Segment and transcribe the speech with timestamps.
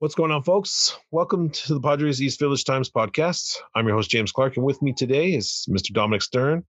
[0.00, 0.96] What's going on, folks?
[1.10, 3.56] Welcome to the Padres East Village Times podcast.
[3.74, 5.92] I'm your host, James Clark, and with me today is Mr.
[5.92, 6.64] Dominic Stern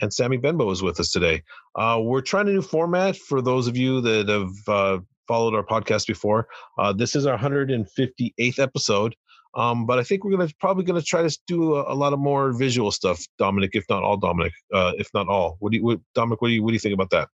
[0.00, 1.42] and Sammy Benbow is with us today.
[1.74, 5.62] Uh, we're trying a new format for those of you that have uh, followed our
[5.62, 6.48] podcast before.
[6.78, 9.16] Uh, this is our 158th episode,
[9.54, 12.20] um, but I think we're gonna probably gonna try to do a, a, lot of
[12.20, 15.56] more visual stuff, Dominic, if not all, Dominic, uh, if not all.
[15.58, 16.40] What do you, what, Dominic?
[16.40, 17.28] What do you, what do you think about that?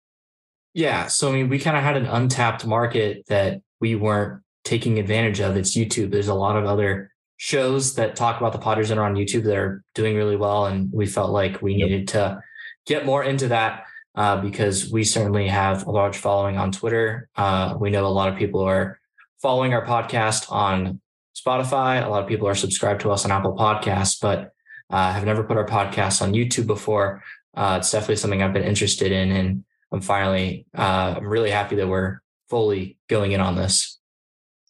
[0.73, 4.99] Yeah, so I mean, we kind of had an untapped market that we weren't taking
[4.99, 5.55] advantage of.
[5.55, 6.11] It's YouTube.
[6.11, 9.43] There's a lot of other shows that talk about the Padres that are on YouTube
[9.43, 10.65] that are doing really well.
[10.65, 11.89] And we felt like we yep.
[11.89, 12.43] needed to
[12.85, 13.85] get more into that
[14.15, 17.29] uh, because we certainly have a large following on Twitter.
[17.37, 18.99] Uh, we know a lot of people are
[19.41, 20.99] following our podcast on
[21.33, 22.03] Spotify.
[22.03, 24.51] A lot of people are subscribed to us on Apple Podcasts, but
[24.89, 27.23] uh, have never put our podcast on YouTube before.
[27.55, 29.31] Uh, it's definitely something I've been interested in.
[29.31, 33.96] And I'm finally, uh, I'm really happy that we're fully going in on this.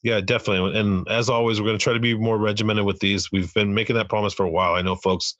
[0.07, 0.79] Yeah, definitely.
[0.79, 3.29] And as always, we're going to try to be more regimented with these.
[3.29, 4.73] We've been making that promise for a while.
[4.73, 5.35] I know, folks.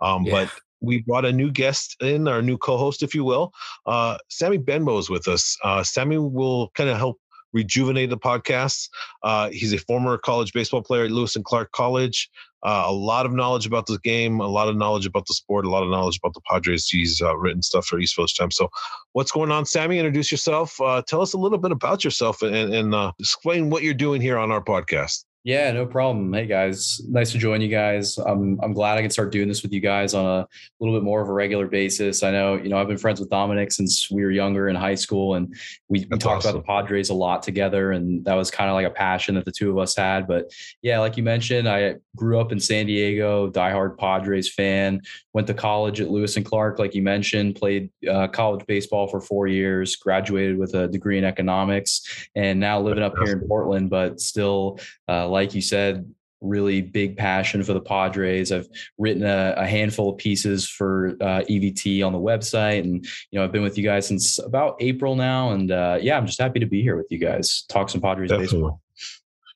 [0.00, 0.44] Um, yeah.
[0.44, 3.52] But we brought a new guest in, our new co-host, if you will.
[3.84, 5.58] Uh, Sammy Benbow is with us.
[5.64, 7.18] Uh, Sammy will kind of help
[7.52, 8.90] rejuvenate the podcast.
[9.24, 12.30] Uh, he's a former college baseball player at Lewis and Clark College.
[12.62, 15.64] Uh, a lot of knowledge about the game, a lot of knowledge about the sport,
[15.64, 16.88] a lot of knowledge about the Padres.
[16.88, 18.56] He's uh, written stuff for East Village Times.
[18.56, 18.68] So,
[19.12, 19.98] what's going on, Sammy?
[19.98, 20.80] Introduce yourself.
[20.80, 24.20] Uh, tell us a little bit about yourself and, and uh, explain what you're doing
[24.20, 25.24] here on our podcast.
[25.44, 26.32] Yeah, no problem.
[26.32, 28.16] Hey guys, nice to join you guys.
[28.16, 30.46] I'm I'm glad I can start doing this with you guys on a
[30.78, 32.22] little bit more of a regular basis.
[32.22, 34.94] I know, you know, I've been friends with Dominic since we were younger in high
[34.94, 35.52] school, and
[35.88, 36.50] we, we talked awesome.
[36.50, 39.44] about the Padres a lot together, and that was kind of like a passion that
[39.44, 40.28] the two of us had.
[40.28, 45.00] But yeah, like you mentioned, I grew up in San Diego, diehard Padres fan.
[45.32, 47.56] Went to college at Lewis and Clark, like you mentioned.
[47.56, 49.96] Played uh, college baseball for four years.
[49.96, 54.78] Graduated with a degree in economics, and now living up here in Portland, but still.
[55.08, 58.52] Uh, like you said, really big passion for the Padres.
[58.52, 63.38] I've written a, a handful of pieces for uh, EVT on the website, and you
[63.38, 66.40] know I've been with you guys since about April now, and uh, yeah, I'm just
[66.40, 67.62] happy to be here with you guys.
[67.68, 68.58] Talk some Padres Definitely.
[68.58, 68.80] baseball.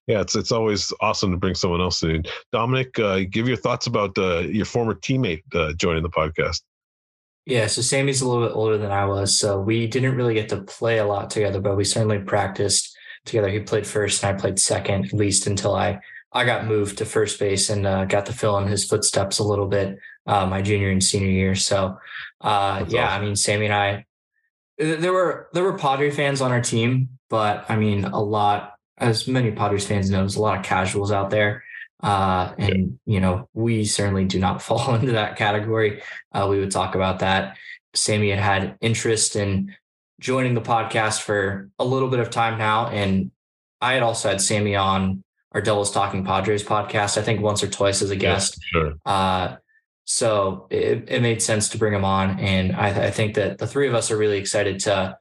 [0.06, 2.22] Yeah, it's it's always awesome to bring someone else in.
[2.52, 6.62] Dominic, uh, give your thoughts about uh, your former teammate uh, joining the podcast.
[7.44, 10.48] Yeah, so Sammy's a little bit older than I was, so we didn't really get
[10.48, 12.95] to play a lot together, but we certainly practiced
[13.26, 13.48] together.
[13.48, 16.00] He played first and I played second, at least until I
[16.32, 19.44] I got moved to first base and uh, got to fill in his footsteps a
[19.44, 21.54] little bit uh, my junior and senior year.
[21.54, 21.98] So
[22.40, 23.22] uh, yeah, awesome.
[23.22, 24.04] I mean, Sammy and I,
[24.78, 29.28] there were there were Padre fans on our team, but I mean, a lot as
[29.28, 31.64] many Padres fans know, there's a lot of casuals out there.
[32.02, 36.02] Uh, and you know, we certainly do not fall into that category.
[36.32, 37.56] Uh, we would talk about that.
[37.94, 39.74] Sammy had had interest in
[40.20, 42.88] joining the podcast for a little bit of time now.
[42.88, 43.30] And
[43.80, 45.22] I had also had Sammy on
[45.52, 48.58] our Devils Talking Padres podcast, I think once or twice as a guest.
[48.74, 48.92] Yeah, sure.
[49.06, 49.56] uh,
[50.04, 52.38] so it, it, made sense to bring him on.
[52.38, 55.18] And I, I, think that the three of us are really excited to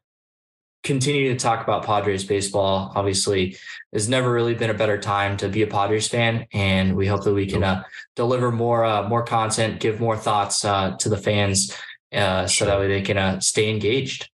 [0.84, 2.92] continue to talk about Padres baseball.
[2.96, 3.58] Obviously,
[3.92, 6.46] there's never really been a better time to be a Padres fan.
[6.54, 7.84] And we hope that we can uh,
[8.16, 11.76] deliver more, uh, more content, give more thoughts uh, to the fans
[12.14, 14.30] uh, so that way they can uh, stay engaged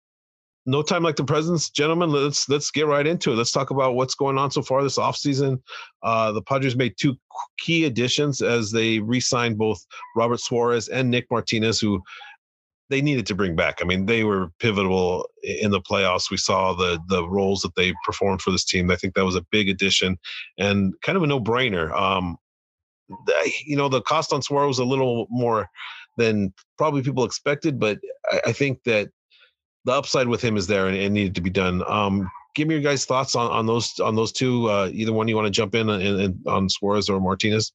[0.69, 2.11] no time like the present, gentlemen.
[2.11, 3.37] Let's let's get right into it.
[3.37, 5.63] Let's talk about what's going on so far this offseason.
[6.03, 7.17] Uh, the Padres made two
[7.59, 9.85] key additions as they re-signed both
[10.15, 12.03] Robert Suarez and Nick Martinez, who
[12.91, 13.79] they needed to bring back.
[13.81, 16.31] I mean, they were pivotal in the playoffs.
[16.31, 18.91] We saw the the roles that they performed for this team.
[18.91, 20.19] I think that was a big addition
[20.59, 21.91] and kind of a no brainer.
[21.99, 22.37] Um,
[23.65, 25.71] you know, the cost on Suarez was a little more
[26.19, 27.99] than probably people expected, but
[28.31, 29.09] I, I think that
[29.89, 31.83] the upside with him is there and it needed to be done.
[31.89, 34.69] Um, give me your guys' thoughts on, on those on those two.
[34.71, 37.73] Uh, either one you want to jump in on, on Suarez or Martinez?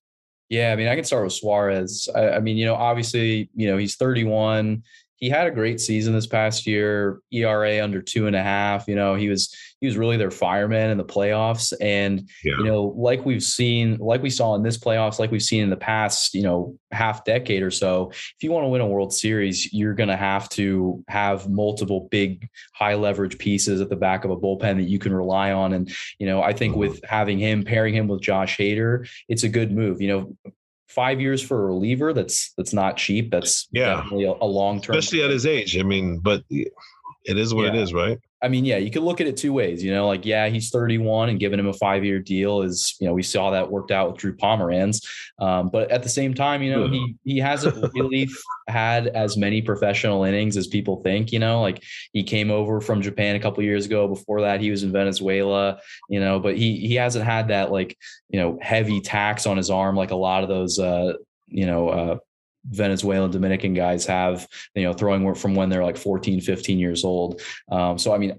[0.50, 2.08] Yeah, I mean, I can start with Suarez.
[2.14, 4.84] I, I mean, you know, obviously, you know, he's 31
[5.24, 7.22] he had a great season this past year.
[7.32, 8.90] ERA under two and a half.
[8.90, 11.72] You know, he was he was really their fireman in the playoffs.
[11.80, 12.58] And yeah.
[12.58, 15.70] you know, like we've seen, like we saw in this playoffs, like we've seen in
[15.70, 18.10] the past, you know, half decade or so.
[18.12, 22.10] If you want to win a World Series, you're going to have to have multiple
[22.12, 25.72] big high leverage pieces at the back of a bullpen that you can rely on.
[25.72, 25.90] And
[26.20, 26.82] you know, I think mm-hmm.
[26.82, 30.02] with having him pairing him with Josh Hader, it's a good move.
[30.02, 30.54] You know,
[30.94, 34.96] five years for a reliever that's that's not cheap that's yeah a, a long term
[34.96, 37.70] especially at his age i mean but it is what yeah.
[37.70, 39.82] it is right I mean, yeah, you could look at it two ways.
[39.82, 43.08] You know, like yeah, he's 31 and giving him a five year deal is you
[43.08, 45.02] know we saw that worked out with Drew Pomeranz,
[45.40, 48.30] um, but at the same time, you know he he hasn't really
[48.68, 51.32] had as many professional innings as people think.
[51.32, 51.82] You know, like
[52.12, 54.10] he came over from Japan a couple years ago.
[54.10, 55.80] Before that, he was in Venezuela.
[56.10, 57.98] You know, but he he hasn't had that like
[58.30, 61.14] you know heavy tax on his arm like a lot of those uh,
[61.48, 62.18] you know uh,
[62.66, 67.04] Venezuelan Dominican guys have, you know, throwing work from when they're like 14, 15 years
[67.04, 67.42] old.
[67.70, 68.38] Um, so, I mean,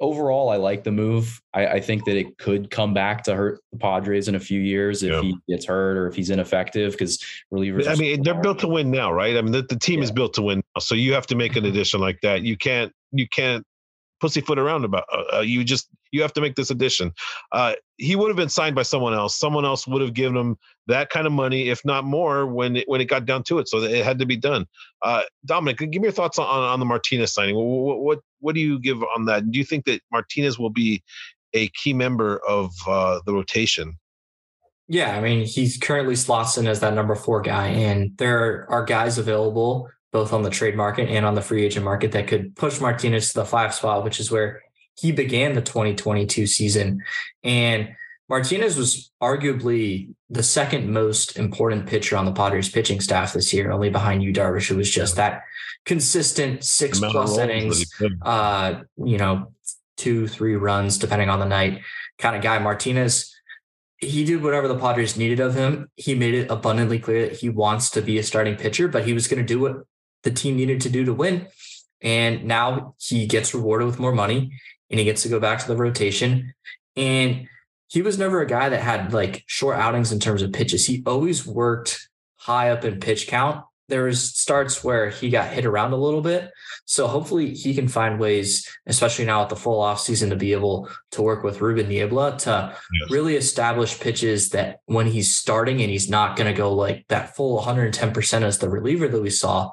[0.00, 1.40] overall, I like the move.
[1.52, 4.60] I, I, think that it could come back to hurt the Padres in a few
[4.60, 5.22] years if yeah.
[5.22, 7.18] he gets hurt or if he's ineffective because
[7.52, 7.88] relievers.
[7.88, 9.36] I mean, they're built to win now, right?
[9.36, 10.04] I mean, the, the team yeah.
[10.04, 11.72] is built to win now, so you have to make an mm-hmm.
[11.72, 12.42] addition like that.
[12.42, 13.64] You can't, you can't
[14.20, 15.04] pussyfoot around about.
[15.12, 17.12] Uh, uh, you just you have to make this addition.
[17.52, 19.38] Uh, he would have been signed by someone else.
[19.38, 20.56] Someone else would have given him
[20.86, 23.68] that kind of money, if not more, when it, when it got down to it.
[23.68, 24.66] So it had to be done.
[25.02, 27.56] Uh, Dominic, give me your thoughts on, on the Martinez signing.
[27.56, 29.50] What, what what do you give on that?
[29.50, 31.02] Do you think that Martinez will be
[31.52, 33.98] a key member of uh, the rotation?
[34.86, 38.84] Yeah, I mean, he's currently slots in as that number four guy, and there are
[38.84, 42.54] guys available both on the trade market and on the free agent market that could
[42.54, 44.62] push Martinez to the five spot, which is where
[44.96, 47.02] he began the 2022 season.
[47.42, 47.96] And
[48.28, 53.72] Martinez was arguably the second most important pitcher on the Padres pitching staff this year,
[53.72, 55.42] only behind Yu Darvish, who was just that
[55.84, 59.52] consistent six plus innings, uh, you know,
[59.96, 61.80] two, three runs, depending on the night
[62.18, 62.60] kind of guy.
[62.60, 63.34] Martinez,
[63.98, 65.90] he did whatever the Padres needed of him.
[65.96, 69.12] He made it abundantly clear that he wants to be a starting pitcher, but he
[69.12, 69.84] was going to do what
[70.24, 71.46] the team needed to do to win.
[72.02, 74.52] And now he gets rewarded with more money
[74.90, 76.54] and he gets to go back to the rotation.
[76.96, 77.48] And
[77.88, 80.86] he was never a guy that had like short outings in terms of pitches.
[80.86, 83.64] He always worked high up in pitch count.
[83.88, 86.50] There was starts where he got hit around a little bit.
[86.86, 90.52] So hopefully he can find ways, especially now at the full off season, to be
[90.52, 93.10] able to work with Ruben Niebla to yes.
[93.10, 97.36] really establish pitches that when he's starting and he's not going to go like that
[97.36, 99.70] full 110% as the reliever that we saw,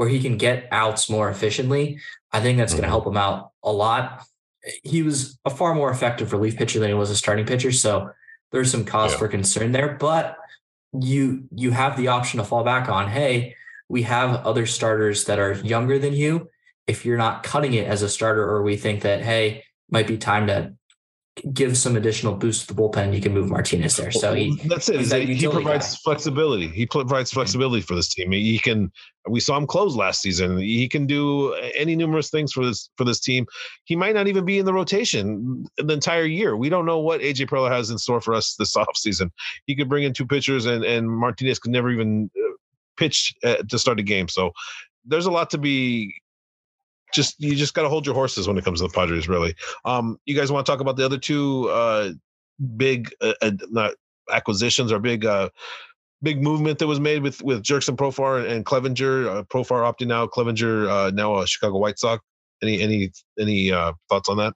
[0.00, 2.00] where he can get outs more efficiently,
[2.32, 2.80] I think that's mm-hmm.
[2.80, 4.24] going to help him out a lot.
[4.82, 8.10] He was a far more effective relief pitcher than he was a starting pitcher, so
[8.50, 9.18] there's some cause yeah.
[9.18, 9.98] for concern there.
[10.00, 10.38] But
[10.98, 13.08] you you have the option to fall back on.
[13.08, 13.56] Hey,
[13.90, 16.48] we have other starters that are younger than you.
[16.86, 20.16] If you're not cutting it as a starter, or we think that hey, might be
[20.16, 20.72] time to
[21.52, 24.10] give some additional boost to the bullpen, you can move Martinez there.
[24.10, 25.08] So he, that's it.
[25.08, 25.98] That he provides guy.
[26.04, 26.68] flexibility.
[26.68, 28.32] He provides flexibility for this team.
[28.32, 28.92] He can.
[29.28, 30.58] We saw him close last season.
[30.58, 33.46] He can do any numerous things for this for this team.
[33.84, 36.56] He might not even be in the rotation the entire year.
[36.56, 39.30] We don't know what AJ Preller has in store for us this offseason.
[39.66, 42.52] He could bring in two pitchers, and and Martinez could never even uh,
[42.96, 44.28] pitch to start a game.
[44.28, 44.52] So
[45.04, 46.14] there's a lot to be
[47.12, 49.28] just you just got to hold your horses when it comes to the Padres.
[49.28, 49.54] Really,
[49.84, 52.12] um, you guys want to talk about the other two uh,
[52.76, 53.34] big uh,
[53.76, 53.90] uh,
[54.32, 55.48] acquisitions or big uh,
[56.22, 59.28] big movement that was made with with Jurickson Profar and, and Clevinger.
[59.28, 62.22] Uh, Profar opting out, Clevinger uh, now a Chicago White Sox.
[62.62, 64.54] Any any any uh, thoughts on that?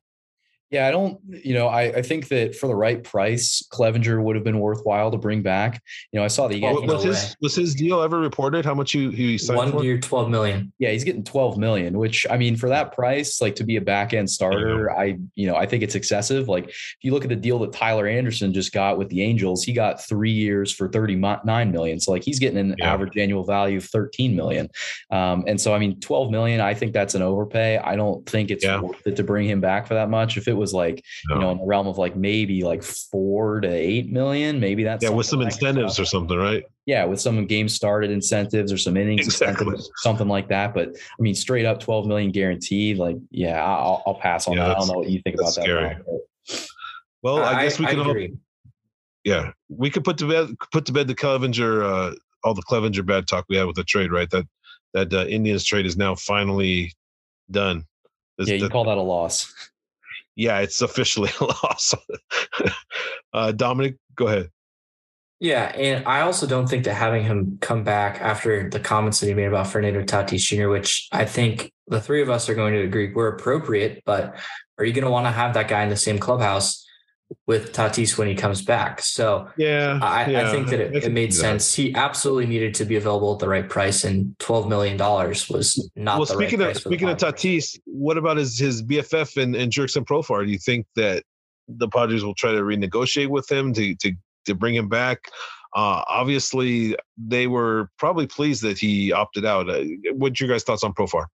[0.71, 4.35] Yeah, I don't, you know, I, I think that for the right price, Clevinger would
[4.35, 5.81] have been worthwhile to bring back.
[6.11, 8.65] You know, I saw the well, was his was his deal ever reported?
[8.65, 9.85] How much he he signed one for?
[9.85, 10.73] year, twelve million.
[10.81, 13.81] Yeah, he's getting twelve million, which I mean, for that price, like to be a
[13.81, 16.49] back end starter, I you know I think it's excessive.
[16.49, 19.63] Like if you look at the deal that Tyler Anderson just got with the Angels,
[19.63, 22.01] he got three years for thirty nine million.
[22.01, 22.93] So like he's getting an yeah.
[22.93, 24.69] average annual value of thirteen million.
[25.11, 27.79] Um, and so I mean, twelve million, I think that's an overpay.
[27.79, 28.81] I don't think it's yeah.
[28.81, 30.37] worth it to bring him back for that much.
[30.37, 31.35] If it was was like no.
[31.35, 35.03] you know in the realm of like maybe like four to eight million maybe that's
[35.03, 36.65] yeah with some incentives or something right?
[36.87, 39.67] Yeah with some game started incentives or some innings exactly.
[39.67, 44.03] incentives something like that but i mean straight up 12 million guaranteed like yeah i'll,
[44.07, 44.77] I'll pass on yeah, that.
[44.77, 45.97] I don't know what you think about scary.
[45.97, 46.69] that
[47.23, 48.27] well i, I guess we can all,
[49.25, 53.05] yeah we could put to bed put to bed the clevinger uh all the clevinger
[53.05, 54.31] bad talk we had with the trade right?
[54.31, 54.47] That
[54.93, 56.93] that uh, indians trade is now finally
[57.51, 57.85] done.
[58.39, 59.53] Yeah, you call that a loss
[60.37, 61.95] yeah, it's officially a loss.
[63.33, 64.51] uh, Dominic, go ahead.
[65.41, 69.27] Yeah, and I also don't think that having him come back after the comments that
[69.27, 72.73] he made about Fernando Tatis Jr., which I think the three of us are going
[72.73, 74.37] to agree were appropriate, but
[74.79, 76.84] are you going to want to have that guy in the same clubhouse
[77.47, 79.01] with Tatis when he comes back.
[79.03, 81.75] So yeah, I, yeah, I think that it, it made sense.
[81.75, 85.91] He absolutely needed to be available at the right price, and twelve million dollars was
[85.97, 86.19] not.
[86.19, 89.97] Well, speaking right of speaking of Tatis, what about his his BFF and and Jerks
[89.97, 90.45] and Jurickson Profar?
[90.45, 91.25] Do you think that
[91.69, 94.13] the Padres will try to renegotiate with him to to
[94.47, 95.19] to bring him back?
[95.75, 99.69] Uh, obviously, they were probably pleased that he opted out.
[99.69, 101.27] Uh, what's your guys' thoughts on Profar?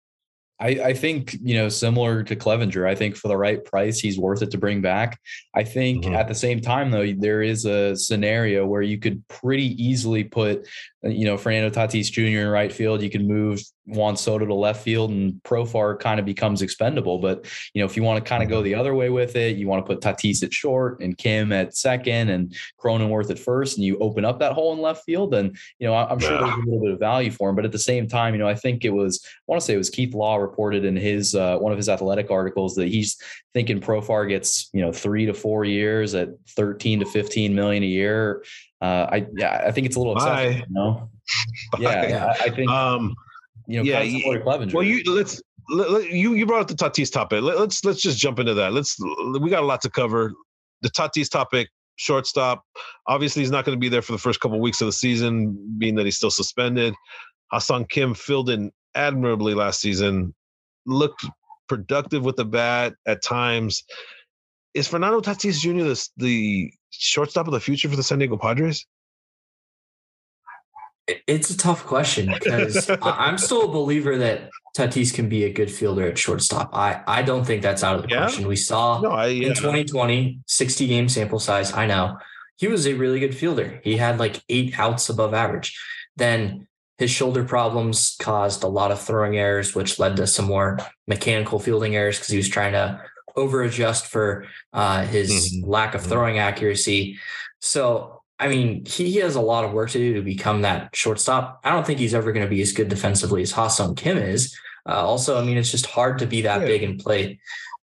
[0.60, 4.18] I, I think, you know, similar to Clevinger, I think for the right price, he's
[4.18, 5.18] worth it to bring back.
[5.54, 6.14] I think mm-hmm.
[6.14, 10.68] at the same time, though, there is a scenario where you could pretty easily put,
[11.02, 12.42] you know, Fernando Tatis Jr.
[12.42, 13.02] in right field.
[13.02, 17.18] You can move Juan Soto to left field and Profar kind of becomes expendable.
[17.18, 19.56] But, you know, if you want to kind of go the other way with it,
[19.56, 23.76] you want to put Tatis at short and Kim at second and Cronenworth at first,
[23.76, 26.54] and you open up that hole in left field, then, you know, I'm sure there's
[26.54, 27.56] a little bit of value for him.
[27.56, 29.74] But at the same time, you know, I think it was, I want to say
[29.74, 33.16] it was Keith Law reported in his uh, one of his athletic articles that he's
[33.54, 37.86] thinking Profar gets you know three to four years at 13 to 15 million a
[37.86, 38.44] year.
[38.80, 40.60] Uh, I yeah, I think it's a little excessive.
[40.68, 41.10] You know?
[41.78, 42.68] Yeah, I, I think.
[42.68, 43.14] Um,
[43.66, 47.42] you know, yeah, you, well, you let's let, you you brought up the Tatis topic.
[47.42, 48.72] Let, let's let's just jump into that.
[48.72, 48.96] Let's
[49.40, 50.32] we got a lot to cover.
[50.82, 52.64] The Tatis topic, shortstop.
[53.06, 54.92] Obviously, he's not going to be there for the first couple of weeks of the
[54.92, 56.94] season, being that he's still suspended.
[57.52, 60.34] Ha-Seong Kim filled in admirably last season
[60.86, 61.24] looked
[61.68, 63.82] productive with the bat at times.
[64.74, 65.84] Is Fernando Tatis Jr.
[65.84, 68.86] the, the shortstop of the future for the San Diego Padres?
[71.26, 75.70] It's a tough question because I'm still a believer that Tatis can be a good
[75.70, 76.70] fielder at shortstop.
[76.72, 78.20] I, I don't think that's out of the yeah?
[78.20, 78.46] question.
[78.46, 79.48] We saw no, I, yeah.
[79.48, 81.72] in 2020, 60 game sample size.
[81.72, 82.18] I know
[82.56, 83.80] he was a really good fielder.
[83.82, 85.78] He had like eight outs above average.
[86.16, 90.78] Then his shoulder problems caused a lot of throwing errors, which led to some more
[91.08, 93.02] mechanical fielding errors because he was trying to
[93.40, 95.68] over adjust for uh, his mm-hmm.
[95.68, 96.10] lack of mm-hmm.
[96.10, 97.18] throwing accuracy.
[97.60, 101.60] So, I mean, he, has a lot of work to do to become that shortstop.
[101.64, 104.56] I don't think he's ever going to be as good defensively as Ha-Seong Kim is.
[104.88, 106.66] Uh, also, I mean, it's just hard to be that yeah.
[106.66, 107.38] big and play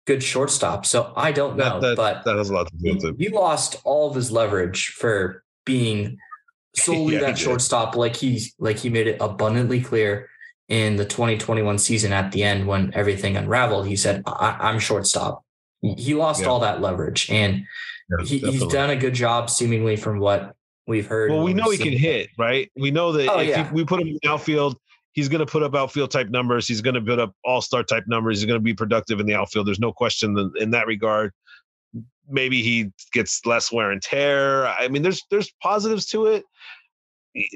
[0.06, 0.86] good shortstop.
[0.86, 3.16] So I don't know, that, that, but that has a lot to do with it.
[3.18, 6.18] He lost all of his leverage for being
[6.76, 10.30] solely yeah, that shortstop, like he like he made it abundantly clear
[10.70, 13.88] in the 2021 season at the end when everything unraveled.
[13.88, 15.43] He said, I- am shortstop."
[15.98, 16.48] He lost yeah.
[16.48, 17.66] all that leverage, and
[18.10, 20.56] yeah, he, he's done a good job, seemingly from what
[20.88, 21.32] we've heard.
[21.32, 22.72] Well, we know he can hit, right?
[22.76, 24.78] We know that oh, if we put him in outfield,
[25.12, 26.68] he's going to put up outfield type numbers.
[26.68, 28.40] He's going to put up all star type numbers.
[28.40, 29.68] He's going to be productive in the outfield.
[29.68, 31.32] There's no question in that regard.
[32.30, 34.68] Maybe he gets less wear and tear.
[34.68, 36.46] I mean, there's there's positives to it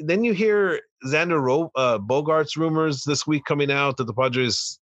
[0.04, 4.80] then you hear Xander Ro- uh, Bogaerts rumors this week coming out that the Padres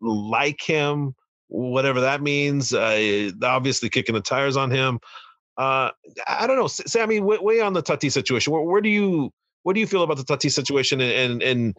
[0.00, 1.14] like him,
[1.52, 2.72] whatever that means.
[2.72, 4.98] Uh, obviously, kicking the tires on him.
[5.56, 5.90] Uh,
[6.26, 7.20] I don't know, Sammy.
[7.20, 8.52] Way, way on the Tati situation.
[8.52, 9.30] Where, where, do you
[9.62, 11.76] what do you feel about the Tati situation, and, and, and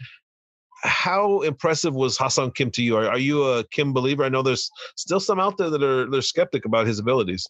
[0.84, 2.96] how impressive was Ha-Seong Kim to you?
[2.98, 4.24] Are, are you a Kim believer?
[4.24, 7.48] I know there's still some out there that are they're skeptic about his abilities.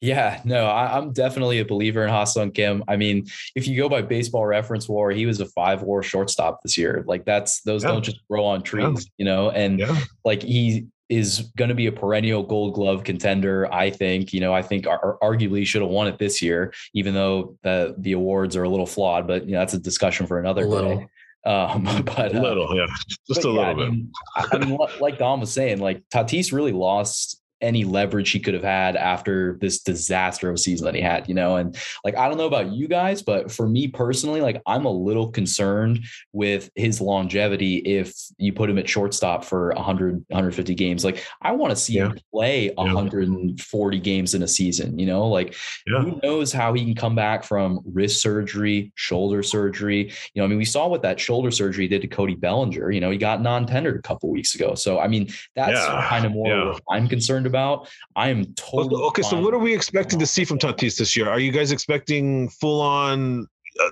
[0.00, 2.84] Yeah, no, I, am definitely a believer in Ha-Seong Kim.
[2.88, 6.60] I mean, if you go by baseball reference war, he was a five war shortstop
[6.62, 7.04] this year.
[7.06, 7.92] Like that's those yeah.
[7.92, 9.10] don't just grow on trees, yeah.
[9.16, 9.98] you know, and yeah.
[10.22, 13.72] like he is going to be a perennial gold glove contender.
[13.72, 17.14] I think, you know, I think ar- arguably should have won it this year, even
[17.14, 20.38] though the, the awards are a little flawed, but you know, that's a discussion for
[20.38, 21.06] another day.
[21.44, 22.86] Um, but a little, uh, yeah,
[23.28, 23.86] just a little bit.
[23.86, 28.38] I mean, I mean, like Dom was saying, like Tatis really lost any leverage he
[28.38, 31.56] could have had after this disaster of a season that he had, you know?
[31.56, 34.90] And like, I don't know about you guys, but for me personally, like, I'm a
[34.90, 41.04] little concerned with his longevity if you put him at shortstop for 100, 150 games.
[41.04, 42.08] Like, I want to see yeah.
[42.08, 44.02] him play 140 yeah.
[44.02, 45.26] games in a season, you know?
[45.26, 45.56] Like,
[45.86, 46.02] yeah.
[46.02, 50.12] who knows how he can come back from wrist surgery, shoulder surgery?
[50.34, 52.90] You know, I mean, we saw what that shoulder surgery did to Cody Bellinger.
[52.90, 54.74] You know, he got non tendered a couple weeks ago.
[54.74, 57.88] So, I mean, that's kind of more I'm concerned about about.
[58.16, 59.22] I am totally okay.
[59.22, 61.28] So, what are we expecting to see from Tatis this year?
[61.28, 63.46] Are you guys expecting full on
[63.80, 63.90] uh,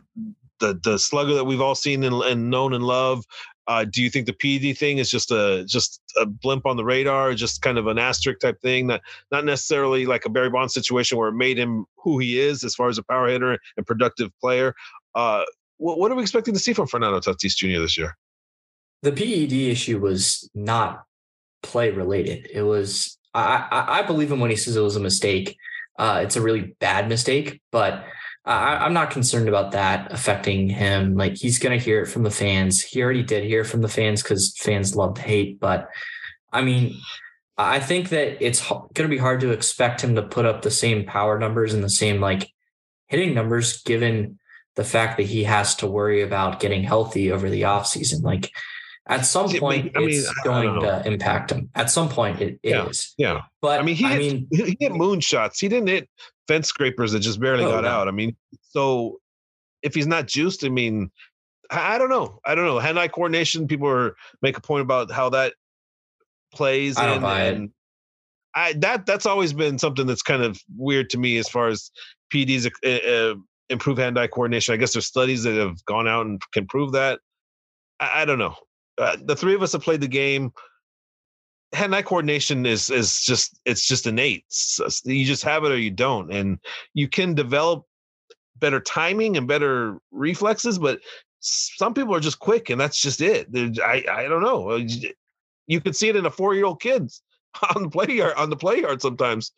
[0.59, 3.25] the the slugger that we've all seen and, and known and love?
[3.69, 6.85] Uh, do you think the PED thing is just a just a blimp on the
[6.85, 9.01] radar, just kind of an asterisk type thing, not
[9.31, 12.75] not necessarily like a Barry Bonds situation where it made him who he is as
[12.75, 14.75] far as a power hitter and productive player?
[15.15, 15.45] Uh,
[15.77, 17.81] what, what are we expecting to see from Fernando Tatis Jr.
[17.81, 18.17] this year?
[19.03, 21.05] The PED issue was not
[21.63, 22.49] play related.
[22.53, 25.57] It was I, I believe him when he says it was a mistake.
[25.99, 28.05] Uh, it's a really bad mistake, but
[28.45, 31.15] I, am not concerned about that affecting him.
[31.15, 32.83] Like he's going to hear it from the fans.
[32.83, 35.61] He already did hear from the fans because fans love to hate.
[35.61, 35.89] But
[36.53, 36.99] I mean,
[37.57, 40.71] I think that it's going to be hard to expect him to put up the
[40.71, 42.51] same power numbers and the same like
[43.07, 44.39] hitting numbers given
[44.75, 48.23] the fact that he has to worry about getting healthy over the offseason.
[48.23, 48.51] Like
[49.07, 51.71] at some point, I mean, it's going to impact him.
[51.75, 53.15] At some point, it, it yeah, is.
[53.19, 53.43] Yeah.
[53.61, 55.59] But I mean, he, I hit, mean, he hit moonshots.
[55.59, 56.09] He didn't hit
[56.47, 57.89] fence scrapers that just barely oh, got no.
[57.89, 58.09] out.
[58.09, 59.19] I mean, so
[59.83, 61.11] if he's not juiced, I mean,
[61.71, 62.41] I, I don't know.
[62.45, 62.79] I don't know.
[62.79, 65.55] Hand eye coordination, people are make a point about how that
[66.55, 67.55] plays I don't in, buy it.
[67.55, 67.71] and
[68.55, 71.91] I that that's always been something that's kind of weird to me as far as
[72.33, 73.35] PD's uh, uh,
[73.69, 74.75] improve hand-eye coordination.
[74.75, 77.19] I guess there's studies that have gone out and can prove that.
[77.99, 78.55] I, I don't know.
[79.03, 80.53] Uh, the three of us have played the game.
[81.73, 84.45] Hand-eye coordination is is just it's just innate.
[85.05, 86.59] You just have it or you don't, and
[86.95, 87.85] you can develop
[88.57, 91.01] better timing and better reflexes, but
[91.41, 93.49] some people are just quick, and that's just it.
[93.83, 94.71] I I don't know.
[94.71, 94.87] Uh,
[95.67, 97.11] You could see it in a four-year-old kid
[97.75, 99.53] on the play yard on the play yard sometimes.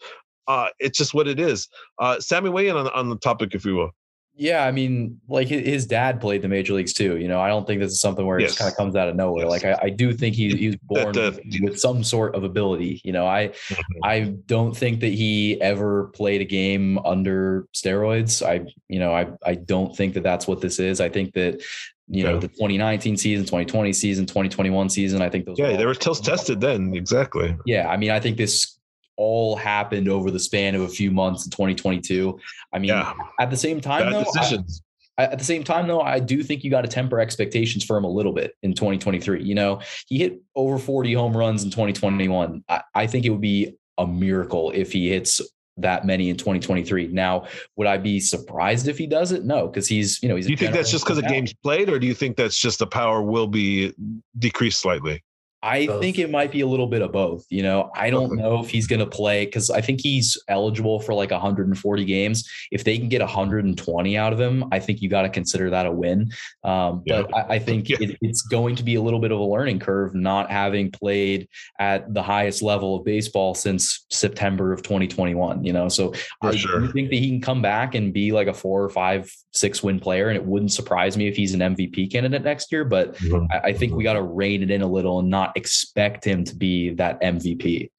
[0.47, 1.69] Uh, it's just what it is.
[1.99, 3.91] Uh, Sammy, weigh in on, on the topic, if you will.
[4.37, 7.19] Yeah, I mean, like his dad played the major leagues too.
[7.19, 9.09] You know, I don't think this is something where it just kind of comes out
[9.09, 9.45] of nowhere.
[9.45, 9.63] Yes.
[9.63, 13.01] Like I, I do think he, he's born uh, with, with some sort of ability.
[13.05, 14.05] You know, I Mm-hmm.
[14.05, 18.45] I don't think that he ever played a game under steroids.
[18.45, 21.01] I you know I I don't think that that's what this is.
[21.01, 21.63] I think that
[22.09, 25.23] you know the 2019 season, 2020 season, 2021 season.
[25.23, 25.59] I think those.
[25.59, 26.95] Yeah, all- they were still tested then.
[26.95, 27.57] Exactly.
[27.67, 28.79] Yeah, I mean, I think this
[29.17, 32.39] all happened over the span of a few months in 2022.
[32.73, 34.41] I mean, Yeah, at the same time, bad though,
[35.17, 37.97] I- at the same time, though, I do think you got to temper expectations for
[37.97, 39.45] him a little bit in 2023.
[39.45, 42.65] You know, he hit over 40 home runs in 2021.
[42.69, 45.41] I, I think it would be a miracle if he hits
[45.77, 47.09] that many in 2023.
[47.09, 49.45] Now, would I be surprised if he does it?
[49.45, 50.47] No, because he's, you know, he's.
[50.47, 52.81] do you think that's just because of games played, or do you think that's just
[52.81, 53.93] the power will be
[54.39, 55.23] decreased slightly?
[55.65, 56.03] I Both.
[56.03, 57.47] think it might be a little bit of both.
[57.49, 61.01] You know, I don't know if he's going to play because I think he's eligible
[61.01, 62.47] for like 140 games.
[62.71, 65.87] If they can get 120 out of him, I think you got to consider that
[65.87, 66.31] a win.
[66.65, 67.23] Um, Yeah.
[67.23, 67.97] But I, I think Yeah.
[68.01, 71.49] it, it's going to be a little bit of a learning curve not having played
[71.79, 75.65] at the highest level of baseball since September of 2021.
[75.65, 76.87] You know, so For I sure.
[76.93, 79.99] think that he can come back and be like a four or five, six win
[79.99, 82.85] player, and it wouldn't surprise me if he's an MVP candidate next year.
[82.85, 83.17] But
[83.51, 86.45] I, I think we got to rein it in a little and not expect him
[86.45, 87.91] to be that MVP.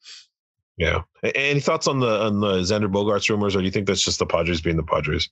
[0.78, 1.02] Yeah.
[1.24, 4.20] Any thoughts on the on the Xander Bogaerts rumors, or do you think that's just
[4.20, 5.30] the Padres being the Padres?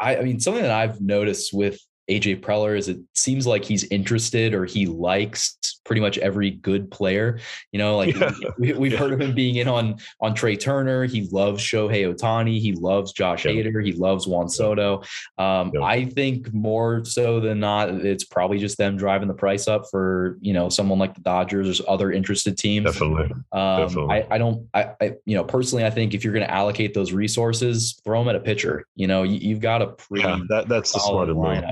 [0.00, 1.78] I, I mean, something that I've noticed with
[2.10, 6.90] AJ Preller is it seems like he's interested or he likes pretty much every good
[6.90, 7.38] player.
[7.72, 8.30] You know, like Yeah.
[8.58, 8.98] we, we've Yeah.
[8.98, 11.04] heard of him being in on on Trey Turner.
[11.04, 12.60] He loves Shohei Ohtani.
[12.60, 13.52] He loves Josh Yeah.
[13.52, 13.84] Hader.
[13.84, 15.02] He loves Juan Soto.
[15.38, 15.82] Um, Yeah.
[15.82, 20.38] I think more so than not, it's probably just them driving the price up for
[20.40, 22.86] you know someone like the Dodgers or other interested teams.
[22.86, 23.32] Definitely.
[23.52, 24.14] Um, Definitely.
[24.14, 26.94] I, I don't, I, I, you know, personally, I think if you're going to allocate
[26.94, 28.86] those resources, throw them at a pitcher.
[28.94, 31.62] You know, you, you've got a pretty Yeah, that that's the smarter move.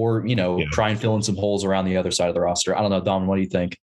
[0.00, 0.22] Lineup.
[0.22, 0.66] Or, you know, Yeah.
[0.72, 2.76] try and fill in some holes around the other side of the roster.
[2.76, 3.78] I don't know, Dom, what do you think?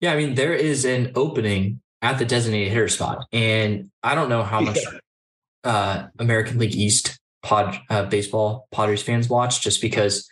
[0.00, 4.28] Yeah, I mean, there is an opening at the designated hitter spot, and I don't
[4.28, 4.78] know how much
[5.64, 10.24] uh, American League East pod uh, baseball Padres fans watch, just because it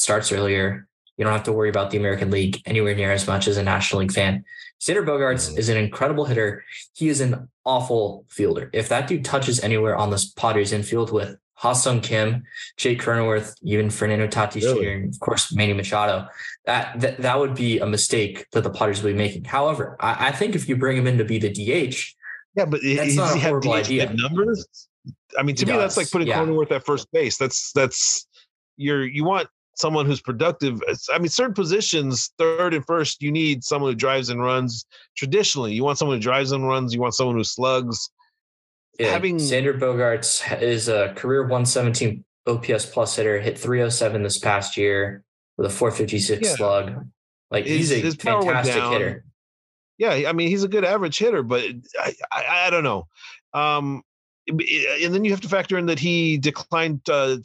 [0.00, 0.88] starts earlier.
[1.16, 3.62] You don't have to worry about the American League anywhere near as much as a
[3.62, 4.44] National League fan.
[4.80, 6.64] Xander Bogaerts is an incredible hitter.
[6.94, 8.70] He is an awful fielder.
[8.72, 12.42] If that dude touches anywhere on this Padres infield with Ha-Seong Kim,
[12.76, 14.84] Jake Cronenworth, even Fernando Tatis Really?
[14.84, 16.26] Jr., and of course Manny Machado,
[16.66, 19.44] that, that that would be a mistake that the Padres would be making.
[19.44, 21.96] However, I, I think if you bring him in to be the DH,
[22.56, 24.12] Yeah, but That's not a horrible idea.
[24.12, 24.88] numbers?
[25.38, 26.40] I mean, to He me, that's like putting yeah.
[26.40, 27.38] Cronenworth at first base.
[27.38, 28.26] That's that's
[28.76, 30.80] you're you want someone who's productive.
[31.14, 34.84] I mean, certain positions, third and first, you need someone who drives and runs.
[35.16, 36.92] Traditionally, you want someone who drives and runs.
[36.92, 38.10] You want someone who slugs.
[38.98, 44.76] Yeah, Having- Xander Bogaerts is a career 117 OPS plus hitter, hit 307 this past
[44.76, 45.24] year
[45.56, 46.54] with a 456 Yeah.
[46.56, 47.08] slug.
[47.50, 49.24] Like His- he's a his power went fantastic hitter.
[49.98, 51.62] Yeah, I mean, he's a good average hitter, but
[52.00, 53.06] I I, I don't know.
[53.54, 54.02] Um,
[54.48, 57.36] and then you have to factor in that he declined uh,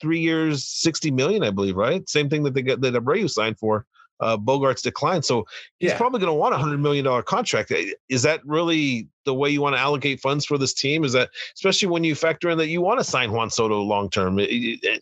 [0.00, 2.08] three years, sixty million, I believe, right?
[2.08, 3.86] Same thing that they got that Abreu signed for.
[4.20, 5.44] Uh, Bogaerts declined, so
[5.78, 5.96] he's Yeah.
[5.98, 7.70] probably going to want a hundred million dollar contract.
[7.70, 11.04] Eh, Is that really the way you want to allocate funds for this team?
[11.04, 14.08] Is that especially when you factor in that you want to sign Juan Soto long
[14.08, 14.40] term?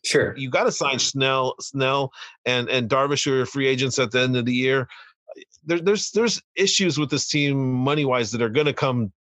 [0.04, 0.36] Sure.
[0.36, 2.12] You got to sign Snell, Snell,
[2.44, 4.88] and and Darvish who are free agents at the end of the year.
[5.64, 9.12] There, there's there's issues with this team money wise that are going to come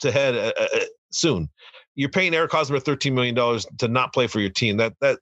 [0.00, 1.48] to head uh, uh, soon.
[1.94, 4.76] You're paying Eric Hosmer thirteen million dollars to not play for your team.
[4.76, 5.18] That that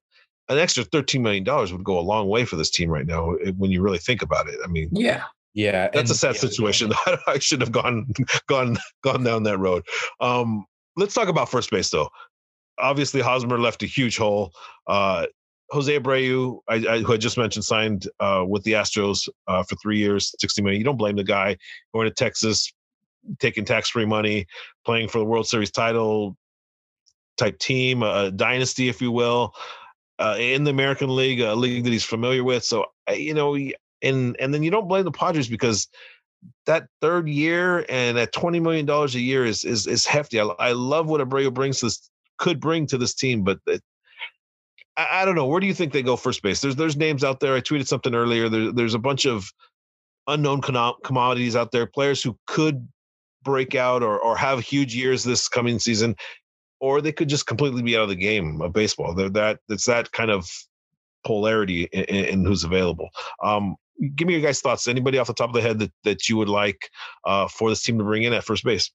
[0.49, 3.33] an extra thirteen million dollars would go a long way for this team right now
[3.57, 4.57] when you really think about it.
[4.65, 5.25] I mean, Yeah.
[5.55, 5.89] Yeah.
[5.93, 6.41] that's a sad yeah.
[6.41, 6.93] situation.
[7.27, 8.07] I should have gone
[8.47, 9.85] gone gone down that road.
[10.21, 10.65] Um,
[10.97, 12.09] let's talk about first base though.
[12.79, 14.53] Obviously, Hosmer left a huge hole.
[14.87, 15.27] Uh,
[15.71, 19.75] Jose Abreu, I, I, who I just mentioned, signed uh, with the Astros uh, for
[19.77, 20.79] three years, sixty million.
[20.79, 21.57] You don't blame the guy
[21.93, 22.73] going to Texas,
[23.41, 24.47] taking tax-free money,
[24.85, 26.37] playing for the World Series title
[27.37, 29.55] type team, a dynasty, if you will,
[30.19, 32.65] uh, in the American League, a league that he's familiar with.
[32.65, 33.57] So, you know,
[34.03, 35.89] and and then you don't blame the Padres because
[36.67, 40.41] that third year and at twenty million dollars a year is is is hefty.
[40.41, 43.83] I, I love what Abreu brings to this could bring to this team, but it,
[44.99, 45.47] I, don't know.
[45.47, 46.61] Where do you think they go first base?
[46.61, 47.55] There's there's names out there.
[47.55, 48.49] I tweeted something earlier.
[48.49, 49.51] There, there's a bunch of
[50.27, 52.87] unknown commodities out there, players who could
[53.43, 56.17] break out or or have huge years this coming season,
[56.81, 59.15] or they could just completely be out of the game of baseball.
[59.15, 60.49] They're that it's that kind of
[61.25, 63.09] polarity in, in who's available.
[63.43, 63.77] Um,
[64.15, 64.89] give me your guys' thoughts.
[64.89, 66.91] Anybody off the top of the head that, that you would like
[67.25, 68.91] uh, for this team to bring in at first base?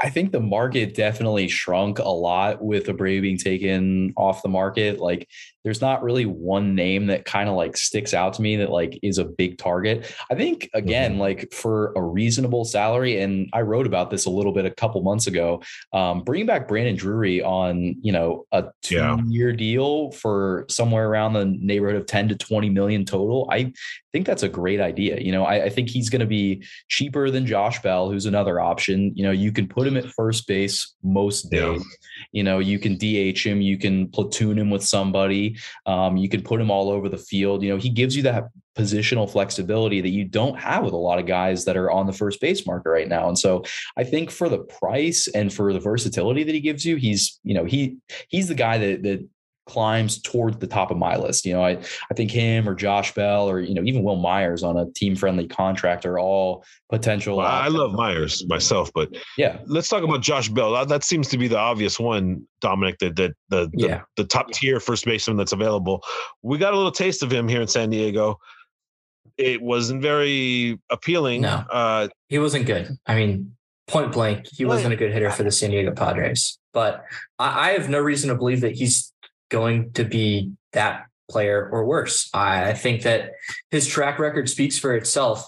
[0.00, 5.00] I think the market definitely shrunk a lot with Abreu being taken off the market.
[5.00, 5.28] Like
[5.64, 8.98] there's not really one name that kind of like sticks out to me that like
[9.02, 10.12] is a big target.
[10.30, 11.20] I think again, mm-hmm.
[11.20, 15.02] like for a reasonable salary, and I wrote about this a little bit a couple
[15.02, 15.62] months ago.
[15.92, 19.56] Um, bringing back Brandon Drury on you know a two year yeah.
[19.56, 23.48] deal for somewhere around the neighborhood of 10 to 20 million total.
[23.50, 23.72] I
[24.12, 25.18] think that's a great idea.
[25.18, 28.60] You know, I, I think he's going to be cheaper than Josh Bell, who's another
[28.60, 29.12] option.
[29.14, 31.80] You know, you can put him at first base most days.
[31.80, 32.08] Yeah.
[32.32, 35.51] You know, you can DH him, you can platoon him with somebody.
[35.86, 37.62] Um, you can put him all over the field.
[37.62, 41.18] You know, he gives you that positional flexibility that you don't have with a lot
[41.18, 43.28] of guys that are on the first base marker right now.
[43.28, 43.64] And so
[43.96, 47.54] I think for the price and for the versatility that he gives you, he's, you
[47.54, 47.96] know, he
[48.28, 49.28] he's the guy that that
[49.66, 51.44] climbs toward the top of my list.
[51.44, 51.78] You know, I
[52.10, 55.16] I think him or Josh Bell or you know even Wil Myers on a team
[55.16, 57.36] friendly contract are all potential.
[57.38, 60.72] Well, I love Myers myself, but yeah, let's talk about Josh Bell.
[60.72, 62.98] That, that seems to be the obvious one, Dominic.
[62.98, 64.02] That that the the, yeah.
[64.16, 66.02] the, the top tier first baseman that's available.
[66.42, 68.38] We got a little taste of him here in San Diego.
[69.38, 71.42] It wasn't very appealing.
[71.42, 72.90] No, uh, he wasn't good.
[73.06, 76.58] I mean, point blank, he wasn't a good hitter for the San Diego Padres.
[76.72, 77.04] But
[77.38, 79.12] I, I have no reason to believe that he's
[79.52, 82.30] going to be that player or worse.
[82.34, 83.32] I think that
[83.70, 85.46] his track record speaks for itself.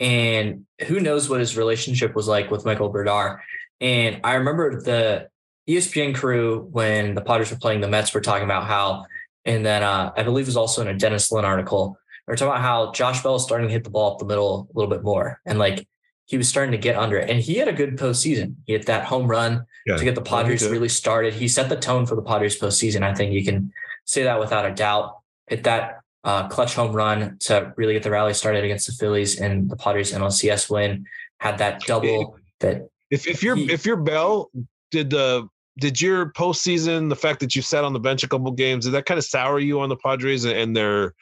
[0.00, 3.38] And who knows what his relationship was like with Michael Brdar.
[3.80, 5.28] And I remember the
[5.68, 9.04] ESPN crew when the Padres were playing the Mets were talking about how,
[9.44, 12.50] and then uh, I believe it was also in a Dennis Lin article, are talking
[12.50, 14.90] about how Josh Bell is starting to hit the ball up the middle a little
[14.90, 15.40] bit more.
[15.44, 15.86] And like
[16.32, 17.28] he was starting to get under it.
[17.28, 18.54] And he had a good postseason.
[18.64, 21.34] He hit that home run yeah, to get the Padres really started.
[21.34, 23.02] He set the tone for the Padres postseason.
[23.02, 23.70] I think you can
[24.06, 25.18] say that without a doubt.
[25.48, 29.38] Hit that uh, clutch home run to really get the rally started against the Phillies
[29.42, 31.04] and the Padres NLCS win.
[31.38, 34.50] Had that double that if if you're he, if you're Bell,
[34.90, 35.46] did the
[35.80, 38.92] did your postseason the fact that you sat on the bench a couple games did
[38.92, 41.12] that kind of sour you on the Padres and their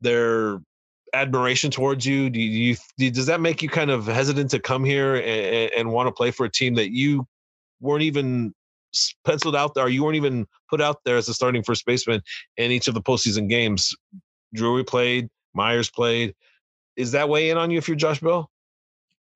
[0.00, 0.62] their
[1.14, 2.30] admiration towards you?
[2.30, 5.72] Do you, do you, does that make you kind of hesitant to come here and,
[5.76, 7.26] and want to play for a team that you
[7.80, 8.54] weren't even
[9.24, 9.88] penciled out there?
[9.88, 12.22] You weren't even put out there as a starting first baseman
[12.56, 13.94] in each of the postseason games.
[14.54, 16.34] Drury played, Myers played.
[16.96, 18.50] Is that weighing on you if you're Josh Bell?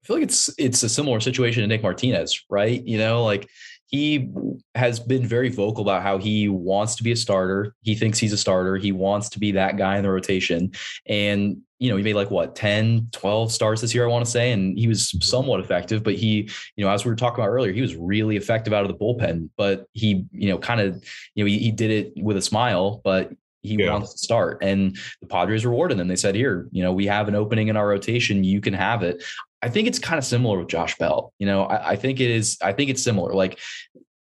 [0.02, 2.84] I feel like it's it's a similar situation to Nick Martinez, right?
[2.84, 3.48] You know, like
[3.94, 4.28] he
[4.74, 7.76] has been very vocal about how he wants to be a starter.
[7.82, 8.76] He thinks he's a starter.
[8.76, 10.72] He wants to be that guy in the rotation.
[11.06, 14.30] And, you know, he made like what, 10, 12 starts this year, I want to
[14.30, 14.50] say.
[14.50, 15.20] And he was mm-hmm.
[15.20, 18.36] somewhat effective, but he, you know, as we were talking about earlier, he was really
[18.36, 21.00] effective out of the bullpen, but he, you know, kind of,
[21.36, 23.30] you know, he, he did it with a smile, but
[23.64, 23.90] he yeah.
[23.90, 24.58] wants to start.
[24.62, 26.06] And the Padres rewarded him.
[26.06, 28.44] They said, here, you know, we have an opening in our rotation.
[28.44, 29.24] You can have it.
[29.62, 31.32] I think it's kind of similar with Josh Bell.
[31.38, 33.32] You know, I, I, think it is, I think it's similar.
[33.32, 33.58] Like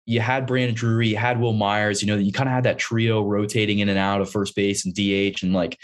[0.07, 2.79] you had Brandon Drury, you had Wil Myers, you know, you kind of had that
[2.79, 5.43] trio rotating in and out of first base and DH.
[5.43, 5.79] And like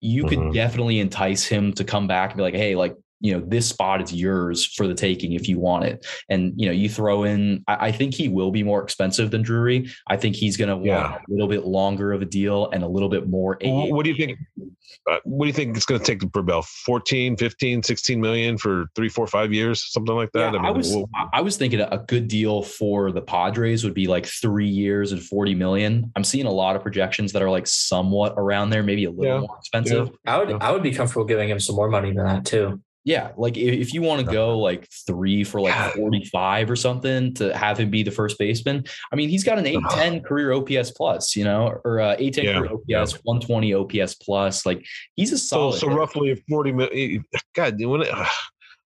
[0.00, 0.52] you could mm-hmm.
[0.52, 4.02] definitely entice him to come back and be like, hey, like you know, this spot
[4.02, 6.04] is yours for the taking if you want it.
[6.28, 9.42] And, you know, you throw in, I, I think he will be more expensive than
[9.42, 9.88] Drury.
[10.08, 11.18] I think he's going to want yeah.
[11.18, 13.56] a little bit longer of a deal and a little bit more.
[13.62, 14.38] What do you think?
[15.08, 16.62] Uh, what do you think it's going to take for Bell?
[16.62, 20.52] 14, 15, 16 million for three, four, five years, something like that?
[20.52, 23.84] Yeah, I, mean, I was, we'll, I was thinking a good deal for the Padres
[23.84, 26.10] would be like three years and 40 million.
[26.16, 29.34] I'm seeing a lot of projections that are like somewhat around there, maybe a little
[29.34, 29.40] yeah.
[29.40, 30.10] more expensive.
[30.26, 32.80] I would, I would be comfortable giving him some more money than that too.
[33.04, 37.56] Yeah, like if, you want to go like three for like 45 or something to
[37.56, 41.34] have him be the first baseman, I mean, he's got an 810 career OPS plus,
[41.34, 43.18] you know, or uh, 810 yeah, career OPS, yeah.
[43.24, 44.64] 120 OPS plus.
[44.64, 44.86] Like
[45.16, 45.78] he's a solid.
[45.78, 47.24] So, so roughly a 40 million.
[47.54, 48.14] God, when it,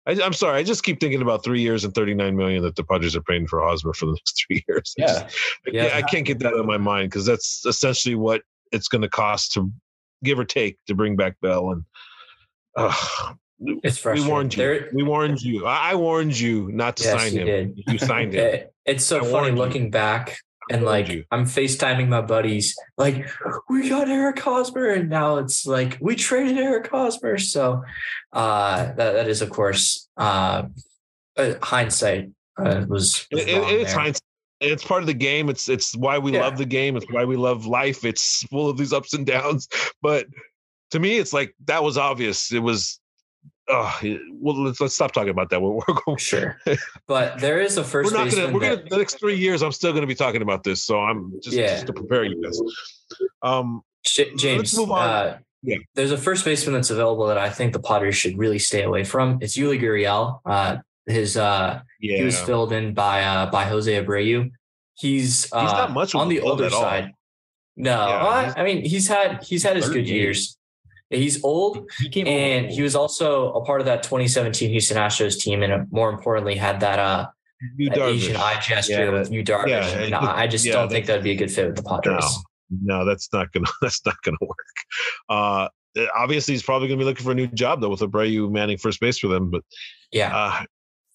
[0.06, 2.84] I, am sorry, I just keep thinking about three years and 39 million that the
[2.84, 4.94] Padres are paying for Hosmer for the next three years.
[4.96, 5.28] Yeah.
[5.66, 5.90] I, yeah.
[5.94, 9.08] I can't get that out of my mind because that's essentially what it's going to
[9.08, 9.70] cost to
[10.24, 11.72] give or take to bring back Bell.
[11.72, 11.84] And
[12.76, 12.94] uh,
[13.60, 14.58] it's We warned you.
[14.58, 15.66] There, we warned you.
[15.66, 17.46] I warned you not to yes, sign him.
[17.46, 17.82] Did.
[17.86, 18.66] You signed him.
[18.84, 19.90] it's so I funny looking you.
[19.90, 20.36] back
[20.70, 23.28] and like I'm FaceTiming my buddies, like
[23.68, 27.38] we got Eric Hosmer, and now it's like we traded Eric Hosmer.
[27.38, 27.84] So
[28.32, 30.64] uh, that that is of course uh,
[31.62, 33.26] hindsight uh, was.
[33.30, 34.22] was it, it's hindsight.
[34.60, 35.48] It's part of the game.
[35.48, 36.40] It's it's why we yeah.
[36.40, 36.96] love the game.
[36.96, 38.04] It's why we love life.
[38.04, 39.68] It's full of these ups and downs.
[40.02, 40.26] But
[40.90, 42.52] to me, it's like that was obvious.
[42.52, 42.98] It was
[43.68, 44.00] oh,
[44.32, 45.60] well, let's, let's stop talking about that.
[45.62, 46.18] We're, we're going.
[46.18, 46.58] Sure,
[47.06, 48.52] but there is a 1st We're not gonna.
[48.52, 48.88] We're that, gonna.
[48.90, 50.84] The next three years, I'm still gonna be talking about this.
[50.84, 51.74] So I'm just, yeah.
[51.74, 52.60] just to prepare you guys.
[53.42, 55.08] Um, James, move on.
[55.08, 55.76] Uh, yeah.
[55.94, 59.04] There's a first baseman that's available that I think the Padres should really stay away
[59.04, 59.38] from.
[59.40, 60.40] It's Yuli Gurriel.
[60.44, 62.18] Uh, his uh, yeah.
[62.18, 64.50] he was filled in by uh, by Jose Abreu.
[64.94, 67.12] He's uh, he's not much on the older side.
[67.76, 70.55] No, yeah, I mean he's had he's had his good years.
[71.10, 75.62] He's old, he and he was also a part of that 2017 Houston Astros team,
[75.62, 77.26] and more importantly, had that uh
[77.78, 79.10] that Asian eye gesture yeah.
[79.10, 79.68] with Yu Darvish.
[79.68, 82.38] Yeah, no, I just yeah, don't think that'd be a good fit with the Padres.
[82.70, 84.58] No, no that's not gonna that's not gonna work.
[85.28, 85.68] Uh,
[86.16, 89.00] obviously, he's probably gonna be looking for a new job though with Abreu manning first
[89.00, 89.50] base for them.
[89.50, 89.62] But
[90.10, 90.64] yeah, uh,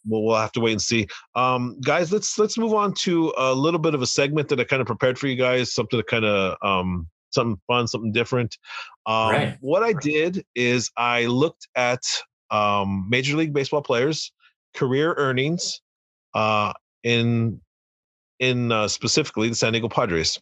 [0.07, 1.07] we'll, we'll have to wait and see.
[1.35, 4.63] Um, guys, let's let's move on to a little bit of a segment that I
[4.63, 8.57] kind of prepared for you guys, something to kind of um, something fun, something different.
[9.05, 9.57] Um, right.
[9.61, 12.01] What I did is I looked at
[12.49, 14.31] um, Major League Baseball players'
[14.75, 15.81] career earnings
[16.33, 17.59] uh, in
[18.39, 20.39] in uh, specifically the San Diego Padres.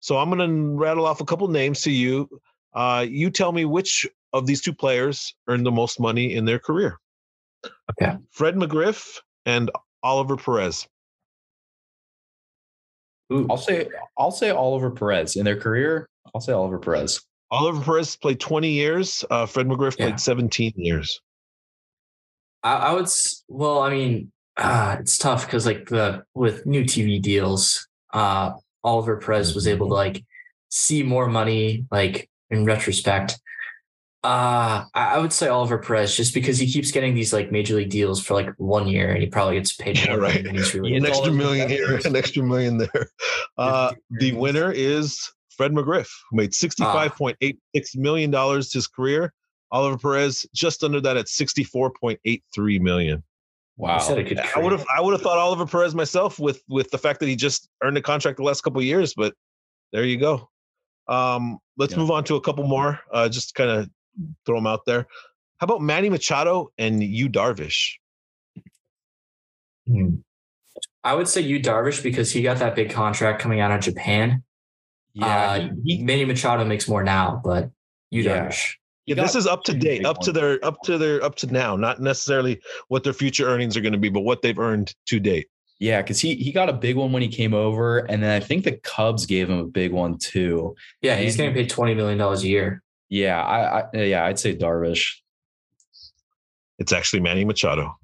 [0.00, 2.28] So I'm going to rattle off a couple names to you.
[2.74, 6.58] Uh, you tell me which of these two players earned the most money in their
[6.58, 6.98] career.
[7.90, 8.16] Okay.
[8.30, 9.70] Fred McGriff and
[10.02, 10.86] Oliver Perez.
[13.34, 13.46] Ooh.
[13.50, 16.08] I'll say I'll say Oliver Perez in their career.
[16.34, 17.20] I'll say Oliver Perez.
[17.50, 19.24] Oliver Perez played 20 years.
[19.30, 20.06] Uh, Fred McGriff yeah.
[20.06, 21.20] played 17 years.
[22.62, 23.08] I, I would.
[23.48, 29.16] Well, I mean, uh, it's tough because like the with new TV deals, uh, Oliver
[29.16, 30.24] Perez was able to like
[30.70, 31.86] see more money.
[31.90, 33.38] Like in retrospect,
[34.24, 37.90] uh, I would say Oliver Perez just because he keeps getting these like major league
[37.90, 39.98] deals for like one year and he probably gets paid.
[39.98, 40.46] Yeah, right.
[40.46, 43.10] he's really an extra million here, an extra million there.
[43.58, 49.32] Uh, the winner is Fred McGriff, who made $65.86 million his career.
[49.70, 53.22] Oliver Perez just under that at 64.83 million.
[53.76, 53.98] Wow.
[53.98, 57.28] I would have I would have thought Oliver Perez myself with with the fact that
[57.28, 59.34] he just earned a contract the last couple years, but
[59.92, 60.48] there you go.
[61.08, 61.98] Um, let's yeah.
[61.98, 63.00] move on to a couple more.
[63.12, 63.90] Uh, just kind of
[64.46, 65.06] throw them out there.
[65.58, 67.94] How about Manny Machado and Yu Darvish?
[69.86, 70.16] Hmm.
[71.02, 74.42] I would say Yu Darvish because he got that big contract coming out of Japan.
[75.12, 77.70] Yeah, uh, he, Manny Machado makes more now, but
[78.10, 78.46] Yu yeah.
[78.46, 78.74] Darvish.
[79.06, 81.76] Yeah, this is up to date, up to their, up to their, up to now.
[81.76, 85.20] Not necessarily what their future earnings are going to be, but what they've earned to
[85.20, 85.48] date.
[85.78, 88.40] Yeah, because he he got a big one when he came over, and then I
[88.40, 90.74] think the Cubs gave him a big one too.
[91.02, 92.82] Yeah, he's getting paid twenty million dollars a year.
[93.14, 95.18] Yeah, I, I yeah, I'd say Darvish.
[96.80, 97.96] It's actually Manny Machado.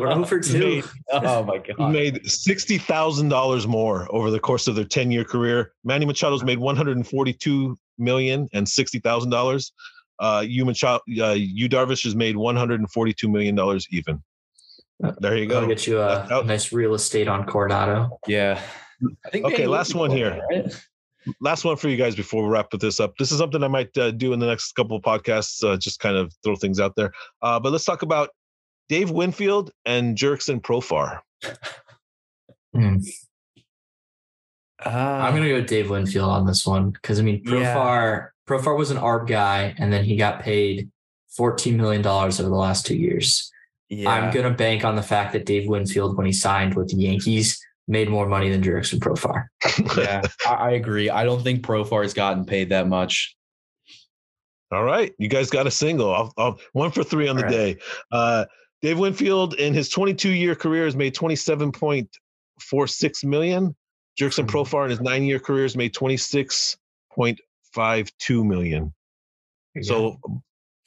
[0.00, 0.58] We're over two.
[0.58, 1.92] Made, oh my god!
[1.92, 5.72] Made sixty thousand dollars more over the course of their ten year career.
[5.84, 9.72] Manny Machado's made one hundred and forty two million and sixty thousand dollars.
[10.18, 13.86] Uh, Yu Machado, uh, Yu Darvish has made one hundred and forty two million dollars
[13.90, 14.22] even.
[15.18, 15.60] There you go.
[15.60, 18.18] I'll get you a, a nice real estate on Coronado.
[18.26, 18.58] Yeah.
[19.34, 20.40] okay, last one here.
[20.50, 20.74] Right?
[21.40, 23.16] Last one for you guys before we wrap this up.
[23.18, 26.00] This is something I might uh, do in the next couple of podcasts, uh, just
[26.00, 27.12] kind of throw things out there.
[27.42, 28.30] Uh, but let's talk about
[28.88, 31.20] Dave Winfield and Jurickson Profar.
[32.74, 32.98] Hmm.
[34.82, 38.26] I'm gonna go with Dave Winfield on this one because I mean Profar yeah.
[38.48, 40.90] Profar was an ARB guy and then he got paid
[41.36, 43.50] 14 million dollars over the last two years.
[43.88, 44.10] Yeah.
[44.10, 47.60] I'm gonna bank on the fact that Dave Winfield, when he signed with the Yankees,
[47.90, 49.48] made more money than Jurickson Profar.
[50.02, 51.10] yeah, I, agree.
[51.10, 53.36] I don't think Profar has gotten paid that much.
[54.72, 56.14] All right, you guys got a single.
[56.14, 57.50] I'll, I'll, one for three on All the right.
[57.50, 57.76] day.
[58.12, 58.44] Uh,
[58.80, 63.74] Dave Winfield, in his 22 year career, has made 27.46 million.
[64.18, 64.56] Jurickson mm-hmm.
[64.56, 68.94] Profar, in his nine year career, has made 26.52 million.
[69.82, 70.18] So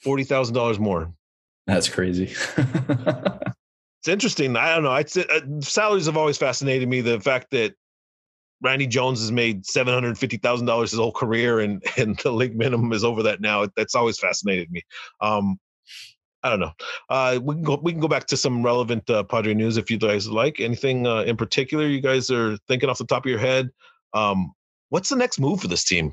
[0.02, 1.12] forty thousand dollars more.
[1.66, 2.34] That's crazy.
[4.04, 4.54] it's interesting.
[4.54, 4.90] I don't know.
[4.92, 7.00] I'd uh, salaries have always fascinated me.
[7.00, 7.72] The fact that
[8.60, 12.30] Randy Jones has made seven hundred fifty thousand dollars his whole career, and and the
[12.30, 13.66] league minimum is over that now.
[13.76, 14.82] That's always fascinated me.
[15.22, 15.58] Um,
[16.42, 16.72] I don't know.
[17.08, 17.80] Uh, we can go.
[17.82, 20.60] We can go back to some relevant uh, Padre news if you guys like.
[20.60, 23.70] Anything uh, in particular you guys are thinking off the top of your head?
[24.12, 24.52] Um,
[24.90, 26.12] what's the next move for this team?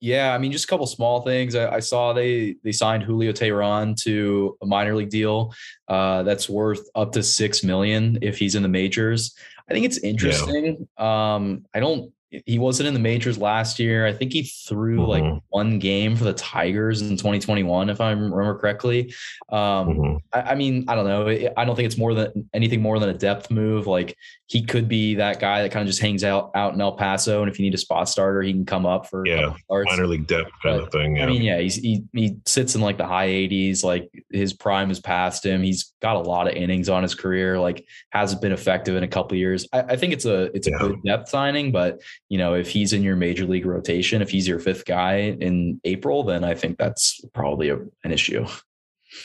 [0.00, 1.54] Yeah, I mean, just a couple small things.
[1.54, 5.54] I, I, saw they they signed Julio Teheran to a minor league deal
[5.88, 9.34] uh, that's worth up to six million if he's in the majors.
[9.68, 10.86] I think it's interesting.
[10.98, 11.34] Yeah.
[11.34, 12.12] Um, I don't
[12.46, 14.06] he wasn't in the majors last year.
[14.06, 15.08] I think he threw mm-hmm.
[15.08, 19.12] like one game for the Tigers in 2021, if I remember correctly.
[19.48, 20.16] Um, mm-hmm.
[20.32, 21.28] I, I, mean, I don't know.
[21.56, 23.86] I don't think it's more than anything more than a depth move.
[23.86, 24.16] Like
[24.46, 27.42] he could be that guy that kind of just hangs out out in El Paso,
[27.42, 30.26] and if you need a spot starter, he can come up for yeah minor league
[30.26, 31.16] depth kind but, of thing.
[31.16, 31.24] Yeah.
[31.24, 33.84] I mean, yeah, he's, he he sits in like the high 80s.
[33.84, 35.62] Like his prime is past him.
[35.62, 37.58] He's got a lot of innings on his career.
[37.58, 39.68] Like hasn't been effective in a couple years.
[39.72, 40.78] I, I, think it's a it's a yeah.
[40.78, 44.48] good depth signing, but you know, if he's in your major league rotation, if he's
[44.48, 48.46] your fifth guy in April, then I think that's probably a, an issue.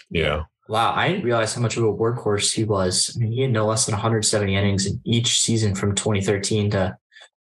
[0.10, 0.44] Yeah.
[0.68, 3.16] Wow, I didn't realize how much of a workhorse he was.
[3.16, 6.98] I mean, he had no less than 170 innings in each season from 2013 to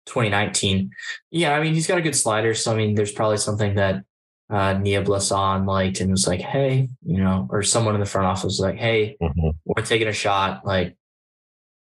[0.07, 0.91] 2019.
[1.31, 2.55] Yeah, I mean, he's got a good slider.
[2.55, 4.03] So, I mean, there's probably something that
[4.49, 8.27] uh, Nia Blasson liked and was like, hey, you know, or someone in the front
[8.27, 9.51] office was like, hey, mm-hmm.
[9.67, 10.65] we're taking a shot.
[10.65, 10.97] Like,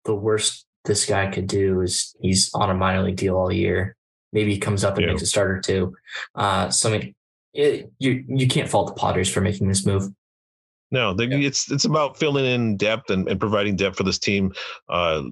[0.06, 3.96] the worst this guy could do is he's on a minor league deal all year.
[4.34, 5.12] Maybe he comes up and yeah.
[5.12, 5.96] makes a starter too.
[6.36, 7.16] Uh, so I mean,
[7.54, 10.12] it, you you can't fault the Padres for making this move.
[10.90, 11.48] No, they, yeah.
[11.48, 14.54] it's it's about filling in depth and, and providing depth for this team
[14.90, 15.24] uh,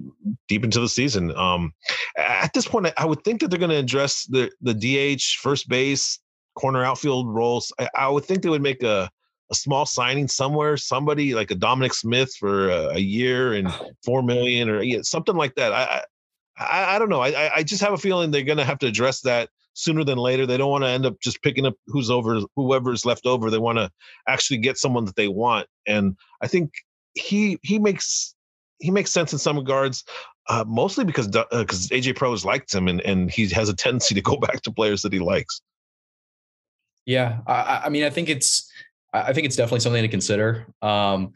[0.48, 1.34] deep into the season.
[1.36, 1.72] Um,
[2.16, 5.68] at this point, I would think that they're going to address the the DH, first
[5.68, 6.18] base,
[6.56, 7.72] corner outfield roles.
[7.78, 9.10] I, I would think they would make a
[9.50, 13.72] a small signing somewhere, somebody like a Dominic Smith for a, a year and
[14.04, 15.72] four million or yeah, something like that.
[15.72, 16.02] I,
[16.58, 17.20] I, I don't know.
[17.20, 20.18] I, I just have a feeling they're going to have to address that sooner than
[20.18, 20.46] later.
[20.46, 23.50] They don't want to end up just picking up who's over, whoever's left over.
[23.50, 23.90] They want to
[24.26, 26.72] actually get someone that they want, and I think
[27.14, 28.34] he he makes
[28.78, 30.04] he makes sense in some regards.
[30.48, 34.14] Uh, mostly because because uh, AJ Preller liked him and and he has a tendency
[34.14, 35.60] to go back to players that he likes.
[37.04, 38.70] Yeah, I, I mean, I think it's
[39.26, 40.66] I think it's definitely something to consider.
[40.82, 41.32] Um,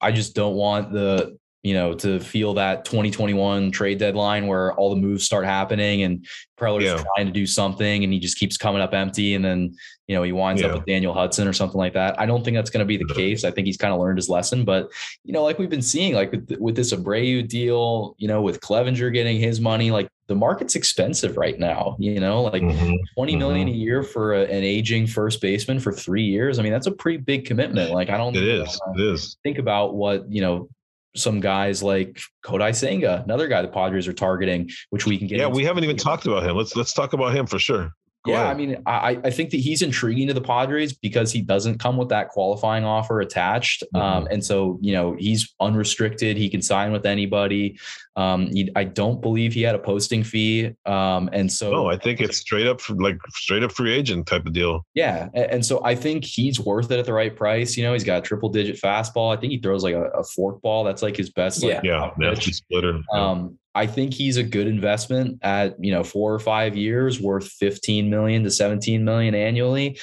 [0.00, 4.90] I just don't want the you know to feel that 2021 trade deadline where all
[4.90, 6.24] the moves start happening and
[6.60, 7.02] Preller's yeah.
[7.16, 9.74] trying to do something and he just keeps coming up empty and then
[10.06, 10.68] you know he winds yeah.
[10.68, 12.20] up with Daniel Hudson or something like that.
[12.20, 13.44] I don't think that's going to be the case.
[13.44, 14.90] I think he's kind of learned his lesson, but
[15.24, 18.60] you know, like we've been seeing, like with, with this Abreu deal, you know, with
[18.60, 22.94] Clevinger getting his money, like the market's expensive right now, you know, like mm-hmm.
[23.14, 23.74] 20 million mm-hmm.
[23.74, 26.58] a year for a, an aging first baseman for three years.
[26.58, 27.90] I mean, that's a pretty big commitment.
[27.90, 29.36] Like, I don't it is, it is.
[29.42, 30.68] think about what, you know,
[31.16, 35.38] some guys like Kodai Senga, another guy the Padres are targeting, which we can get.
[35.38, 36.56] Yeah, we haven't even talked about him.
[36.56, 37.92] Let's let's talk about him for sure.
[38.26, 38.46] Yeah, ahead.
[38.46, 41.98] I mean, I, I think that he's intriguing to the Padres because he doesn't come
[41.98, 43.82] with that qualifying offer attached.
[43.94, 43.96] Mm-hmm.
[43.96, 46.38] Um, and so, you know, he's unrestricted.
[46.38, 47.78] He can sign with anybody.
[48.16, 50.72] Um, he, I don't believe he had a posting fee.
[50.86, 54.46] Um, and so, no, I think it's straight up, like straight up free agent type
[54.46, 54.86] of deal.
[54.94, 55.28] Yeah.
[55.34, 57.76] And, and, so I think he's worth it at the right price.
[57.76, 59.36] You know, he's got a triple digit fastball.
[59.36, 60.84] I think he throws like a, a fork ball.
[60.84, 61.62] That's like his best.
[61.62, 62.10] Like, yeah.
[62.18, 62.34] Yeah.
[62.34, 63.00] splitter.
[63.12, 67.48] Um, I think he's a good investment at, you know, four or five years worth
[67.48, 69.98] 15 million to 17 million annually.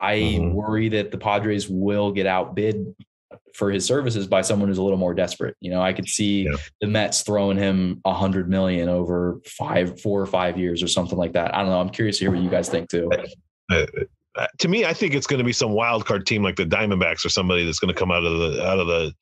[0.00, 0.52] I mm-hmm.
[0.52, 2.94] worry that the Padres will get outbid
[3.54, 5.56] for his services by someone who's a little more desperate.
[5.60, 6.56] You know, I could see yeah.
[6.80, 11.18] the Mets throwing him a hundred million over five, four or five years or something
[11.18, 11.54] like that.
[11.54, 11.80] I don't know.
[11.80, 13.10] I'm curious to hear what you guys think too.
[13.70, 16.64] Uh, to me, I think it's going to be some wild card team like the
[16.64, 19.12] Diamondbacks or somebody that's going to come out of the out of the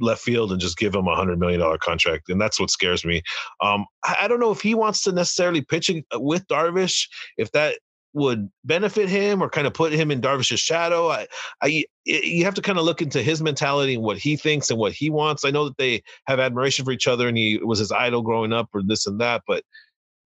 [0.00, 3.04] left field and just give him a hundred million dollar contract, and that's what scares
[3.04, 3.22] me.
[3.60, 7.78] Um, I, don't know if he wants to necessarily pitch with Darvish, if that
[8.12, 11.08] would benefit him or kind of put him in Darvish's shadow.
[11.08, 11.26] I,
[11.62, 14.78] I, you have to kind of look into his mentality and what he thinks and
[14.78, 15.44] what he wants.
[15.44, 18.52] I know that they have admiration for each other, and he was his idol growing
[18.54, 19.64] up, or this and that, but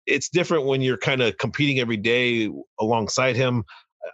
[0.08, 3.64] it's different when you're kind of competing every day alongside him.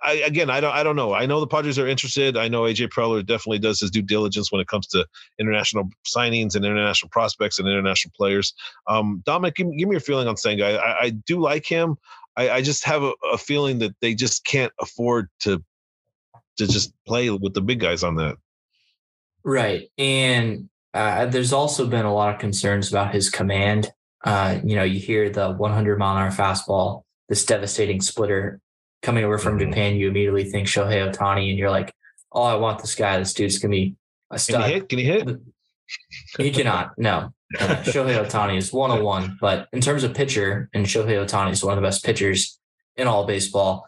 [0.03, 1.15] I, again, I don't, I don't know.
[1.15, 2.37] I know the Padres are interested.
[2.37, 5.07] I know AJ Preller definitely does his due diligence when it comes to
[5.39, 8.55] international signings and international prospects and international players.
[8.87, 10.79] Um, Dominic, give, give me your feeling on Senga.
[10.79, 11.97] I, I do like him.
[12.37, 15.63] I, I just have a, a, feeling that they just can't afford to
[16.57, 18.37] to just play with the big guys on that.
[19.45, 23.93] Right, and uh, there's also been a lot of concerns about his command.
[24.25, 28.61] Uh, you know, you hear the 100 mile an hour fastball, this devastating splitter
[29.05, 29.71] coming over from mm-hmm.
[29.71, 31.95] Japan, you immediately think Shohei Ohtani, and you're like,
[32.33, 33.19] "Oh, I want this guy.
[33.19, 33.95] This dude's gonna be
[34.31, 34.89] a stud." Can he hit?
[34.89, 35.41] Can he hit?
[36.39, 36.99] He cannot.
[36.99, 37.33] No.
[37.61, 41.77] Uh, Shohei Ohtani is 101, but in terms of pitcher, and Shohei Ohtani is one
[41.77, 42.59] of the best pitchers
[42.97, 43.87] in all baseball.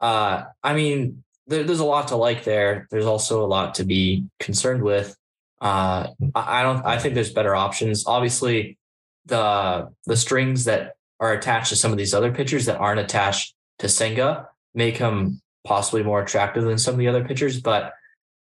[0.00, 2.86] Uh, I mean, there, there's a lot to like there.
[2.90, 5.16] There's also a lot to be concerned with.
[5.60, 6.84] Uh, I, I don't.
[6.84, 8.06] I think there's better options.
[8.06, 8.78] Obviously,
[9.26, 13.54] the the strings that are attached to some of these other pitchers that aren't attached
[13.80, 17.60] to Senga make him possibly more attractive than some of the other pitchers.
[17.60, 17.92] But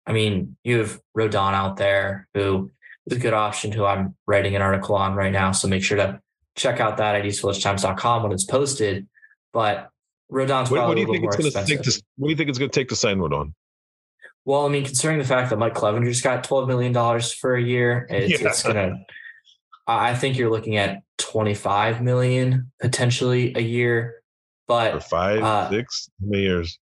[0.07, 2.71] I mean, you have Rodon out there who
[3.07, 5.53] is a good option who I'm writing an article on right now.
[5.53, 6.21] So make sure to
[6.55, 9.09] check out that at eastvillagetimes.com when it's posted.
[9.53, 9.91] But
[10.31, 12.01] Rodon's what, probably what do you a think little it's more going to take expensive.
[12.01, 13.53] to what do you think it's going to take to sign Rodon?
[14.45, 18.07] Well, I mean, considering the fact that Mike Clevinger's got $12 million for a year,
[18.09, 18.49] it's, Yeah.
[18.49, 18.97] it's gonna
[19.89, 24.23] I I think you're looking at 25 million potentially a year.
[24.67, 26.79] But five, uh, six how many years?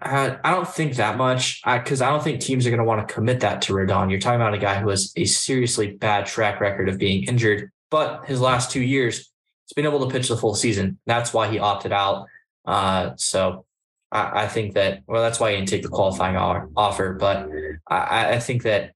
[0.00, 3.06] I, I don't think that much because I, don't think teams are going to want
[3.06, 4.10] to commit that to Rodon.
[4.10, 7.70] You're talking about a guy who has a seriously bad track record of being injured,
[7.90, 10.98] but his last two years, he's been able to pitch the full season.
[11.06, 12.26] That's why he opted out.
[12.66, 13.64] Uh, so
[14.12, 17.14] I, I think that, well, that's why he didn't take the qualifying offer.
[17.14, 17.48] But
[17.88, 18.92] I, I think that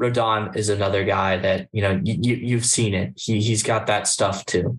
[0.00, 3.12] Rodon is another guy that, you know, you, you, you've seen it.
[3.16, 4.78] He, he's got that stuff too.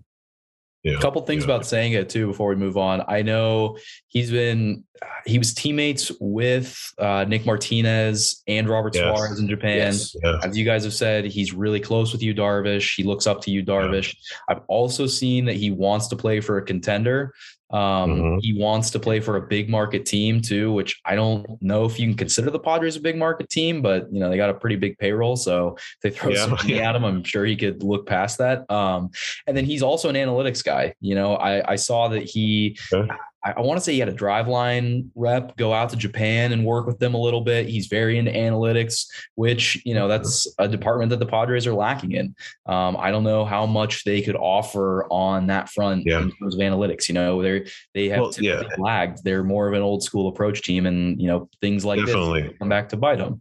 [0.82, 0.94] Yeah.
[0.94, 1.52] A couple things yeah.
[1.52, 3.02] about Senga too before we move on.
[3.06, 3.76] I know
[4.08, 4.84] he's been
[5.26, 9.16] he was teammates with uh, Nick Martinez and Robert Yes.
[9.16, 9.76] Suarez in Japan.
[9.76, 10.16] Yes.
[10.22, 10.38] Yeah.
[10.42, 12.96] As you guys have said, he's really close with you, Darvish.
[12.96, 14.16] He looks up to you, Darvish.
[14.48, 17.34] I've also seen that he wants to play for a contender.
[17.72, 18.38] Um, Mhm.
[18.42, 22.00] He wants to play for a big market team too, which I don't know if
[22.00, 24.54] you can consider the Padres a big market team, but you know they got a
[24.54, 26.88] pretty big payroll, so if they throw Yeah, some money yeah.
[26.88, 28.70] at him, I'm sure he could look past that.
[28.70, 29.10] Um,
[29.46, 30.94] and then he's also an analytics guy.
[31.00, 33.08] You know, I, I saw that he Okay.
[33.44, 36.64] I, I want to say he had a Driveline rep go out to Japan and
[36.64, 37.66] work with them a little bit.
[37.68, 42.12] He's very into analytics, which, you know, that's a department that the Padres are lacking
[42.12, 42.34] in.
[42.66, 46.20] Um, I don't know how much they could offer on that front Yeah.
[46.22, 47.08] in terms of analytics.
[47.08, 47.64] You know, they're,
[47.94, 48.62] they have Well, yeah.
[48.78, 49.24] lagged.
[49.24, 52.42] They're more of an old school approach team and, you know, things like Definitely.
[52.42, 53.40] this come back to bite them.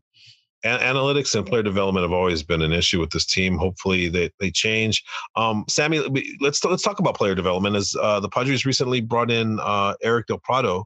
[0.64, 3.57] An- analytics and player development have always been an issue with this team.
[3.57, 5.03] Hopefully they, they change.
[5.36, 5.99] Um, Sammy,
[6.41, 7.76] let's let's talk about player development.
[7.76, 10.86] As uh, the Padres recently brought in uh, Eric Del Prado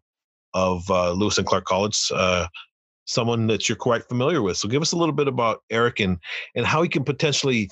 [0.53, 2.47] of uh, Lewis and Clark College, uh,
[3.05, 4.57] someone that you're quite familiar with.
[4.57, 6.17] So give us a little bit about Eric and
[6.55, 7.69] and how he can potentially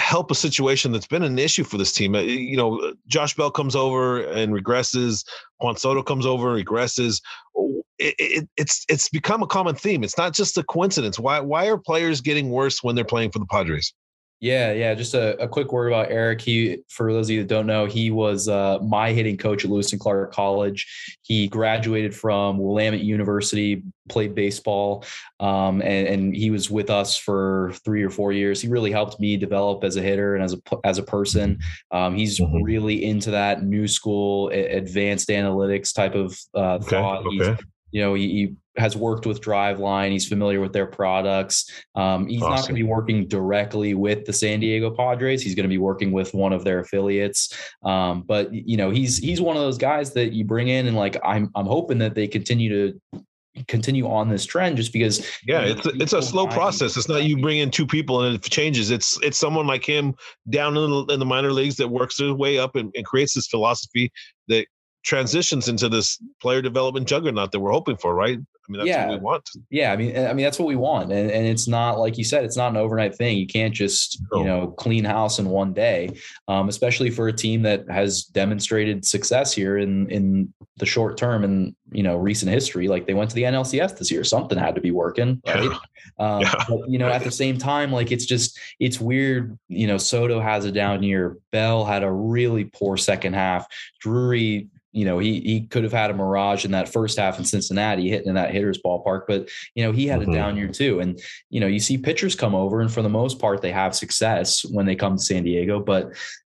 [0.00, 2.14] help a situation that's been an issue for this team.
[2.14, 5.24] Uh, You know, Josh Bell comes over and regresses.
[5.60, 7.20] Juan Soto comes over, and regresses.
[7.56, 10.02] Oh, It, it, it's it's become a common theme.
[10.02, 11.18] It's not just a coincidence.
[11.18, 13.92] Why why are players getting worse when they're playing for the Padres?
[14.40, 14.94] Yeah, yeah.
[14.94, 16.40] Just a, a quick word about Eric.
[16.40, 19.70] He, for those of you that don't know, he was uh, my hitting coach at
[19.70, 21.18] Lewis and Clark College.
[21.22, 25.04] He graduated from Willamette University, played baseball,
[25.40, 28.62] um, and, and he was with us for three or four years.
[28.62, 31.58] He really helped me develop as a hitter and as a as a person.
[31.90, 32.62] Um, he's Mhm.
[32.64, 37.24] really into that new school, advanced analytics type of uh, Okay, thought.
[37.30, 37.62] He's okay.
[37.90, 40.10] You know, he, he has worked with Driveline.
[40.10, 41.70] He's familiar with their products.
[41.94, 45.42] Um, he's not going to be working directly with the San Diego Padres.
[45.42, 47.56] He's going to be working with one of their affiliates.
[47.84, 50.96] Um, but you know, he's he's one of those guys that you bring in, and
[50.96, 53.22] like I'm I'm hoping that they continue to
[53.66, 56.96] continue on this trend, just because Yeah, you know, it's a, it's a slow process.
[56.96, 58.90] It's not you bring in two people and it changes.
[58.90, 60.14] It's it's someone like him
[60.48, 63.34] down in the, in the minor leagues that works their way up and, and creates
[63.34, 64.10] this philosophy
[64.48, 64.66] that
[65.02, 68.38] transitions into this player development juggernaut that we're hoping for, right?
[68.38, 69.06] I mean, that's Yeah.
[69.08, 69.50] what we want.
[69.70, 72.22] Yeah, I mean, I mean that's what we want, and and it's not like you
[72.24, 73.36] said, it's not an overnight thing.
[73.38, 74.38] You can't just No.
[74.38, 76.10] you know clean house in one day,
[76.46, 81.42] um, especially for a team that has demonstrated success here in in the short term
[81.42, 82.86] and you know recent history.
[82.86, 85.64] Like they went to the NLCS this year, something had to be working, right?
[85.64, 85.78] Yeah.
[86.20, 86.54] Um, Yeah.
[86.68, 89.58] But you know, at the same time, like it's just it's weird.
[89.68, 91.38] You know, Soto has a down year.
[91.50, 93.66] Bell had a really poor second half.
[94.00, 97.44] Drury you know, he he could have had a mirage in that first half in
[97.44, 100.30] Cincinnati, hitting in that hitter's ballpark, but you know, he had Mhm.
[100.30, 101.00] a down year too.
[101.00, 103.94] And you know, you see pitchers come over, and for the most part, they have
[103.94, 105.80] success when they come to San Diego.
[105.80, 106.12] But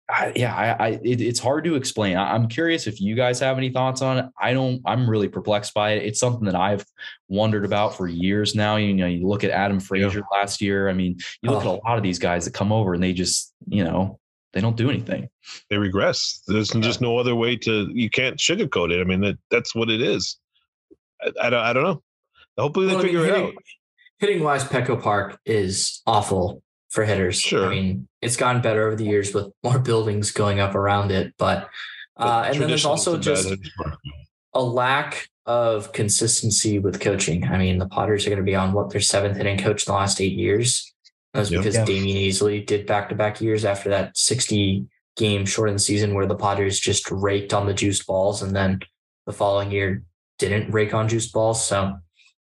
[0.07, 2.15] I, yeah, I, I it, it's hard to explain.
[2.15, 4.25] I, I'm curious if you guys have any thoughts on it.
[4.39, 4.79] I don't.
[4.85, 6.03] I'm really perplexed by it.
[6.03, 6.85] It's something that I've
[7.27, 8.75] wondered about for years now.
[8.75, 10.89] You know, you look at Adam Frazier last year.
[10.89, 13.13] I mean, you look at a lot of these guys that come over, and they
[13.13, 14.19] just, you know,
[14.55, 15.29] they don't do anything.
[15.69, 16.41] They regress.
[16.47, 17.89] There's just no other way to.
[17.93, 19.01] You can't sugarcoat it.
[19.01, 20.39] I mean, that, that's what it is.
[21.21, 21.59] I, I don't.
[21.59, 22.03] I don't know.
[22.57, 23.63] Hopefully they Well, I mean, figure it hitting, out.
[24.19, 27.37] Hitting wise, Petco Park is awful for hitters.
[27.37, 27.65] Sure.
[27.65, 31.33] I mean, it's gotten better over the years with more buildings going up around it,
[31.37, 31.69] but
[32.17, 33.71] uh, But and then there's also it's a bad just
[34.53, 37.43] a lack of consistency with coaching.
[37.45, 39.91] I mean, the Potters are going to be on what their seventh hitting coach in
[39.91, 40.94] the last eight years.
[41.35, 41.59] That's Yep.
[41.61, 41.85] because Yeah.
[41.85, 44.85] Damion Easley did back to back years after that 60
[45.17, 48.79] game shortened season where the Potters just raked on the juiced balls and then
[49.25, 50.03] the following year
[50.39, 51.63] didn't rake on juiced balls.
[51.65, 51.95] So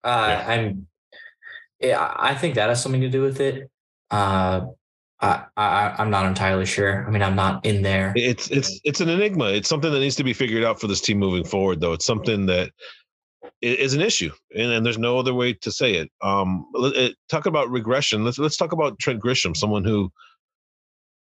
[0.04, 0.46] uh, Yeah.
[0.48, 0.88] I'm,
[1.80, 3.70] yeah, I think that has something to do with it.
[4.12, 4.68] Uh,
[5.20, 7.06] I, I I'm not entirely sure.
[7.08, 8.12] I mean, I'm not in there.
[8.16, 9.46] It's it's it's an enigma.
[9.52, 11.94] It's something that needs to be figured out for this team moving forward, though.
[11.94, 12.72] It's something that
[13.62, 16.12] is an issue, and, and there's no other way to say it.
[16.22, 18.24] Um, it, talk about regression.
[18.24, 20.12] Let's let's talk about Trent Grisham, someone who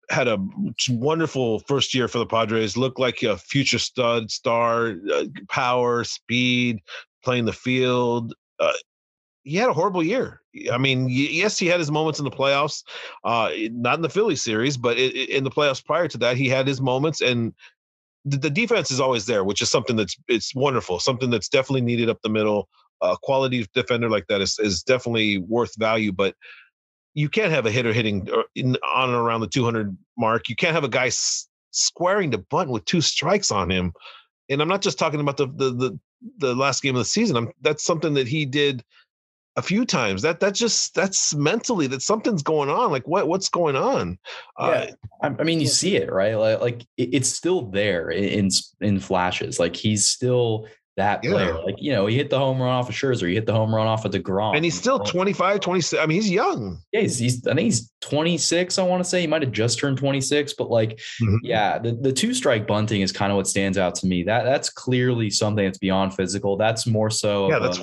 [0.09, 0.39] had a
[0.91, 2.77] wonderful first year for the Padres.
[2.77, 6.79] Looked like a future stud, star, uh, power, speed,
[7.25, 8.35] playing the field.
[8.59, 8.73] Uh,
[9.43, 10.41] he had a horrible year.
[10.73, 12.83] I mean, yes, he had his moments in the playoffs,
[13.25, 16.67] uh, not in the Philly series, but in the playoffs prior to that, he had
[16.67, 17.55] his moments, and
[18.27, 22.11] the, defense is always there, which is something that's it's wonderful, something that's definitely needed
[22.11, 22.69] up the middle.
[23.03, 26.35] A quality defender like that is is definitely worth value, but
[27.15, 30.49] you can't have a hitter hitting uh, in, on and around the 200 mark.
[30.49, 33.93] You can't have a guy s- squaring the bunt with two strikes on him.
[34.49, 36.01] And I'm not just talking about the the the,
[36.39, 37.37] the last game of the season.
[37.37, 38.83] I'm, that's something that he did
[39.57, 40.23] a few times.
[40.23, 42.91] That that just that's mentally that something's going on.
[42.91, 44.19] Like what what's going on?
[44.59, 44.91] Yeah,
[45.23, 46.35] uh, I mean, you see it right.
[46.35, 48.51] Like, like it's still there in
[48.81, 49.59] in flashes.
[49.59, 51.49] Like he's still that player.
[51.49, 51.59] Yeah.
[51.59, 53.75] Like, you know, he hit the home run off of Scherzer, he hit the home
[53.75, 54.57] run off of DeGrom.
[54.57, 56.03] And he's still 25, 26.
[56.03, 56.79] I mean, he's young.
[56.93, 59.21] Yeah, he's, he's I think he's 26, I want to say.
[59.21, 61.37] He might have just turned 26, but like, mm-hmm.
[61.43, 64.23] yeah, the, the two strike bunting is kind of what stands out to me.
[64.23, 66.57] That that's clearly something that's beyond physical.
[66.57, 67.81] That's more so yeah, that's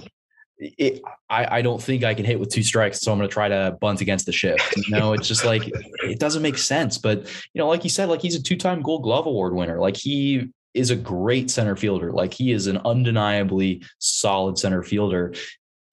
[0.77, 3.33] it, I, I don't think I can hit with two strikes, so I'm going to
[3.33, 4.75] try to bunt against the shift.
[4.77, 5.63] You know, it's just like
[6.03, 6.97] it doesn't make sense.
[6.97, 9.79] But you know, like you said, like he's a two-time Gold Glove Award winner.
[9.79, 12.11] Like he is a great center fielder.
[12.11, 15.33] Like he is an undeniably solid center fielder.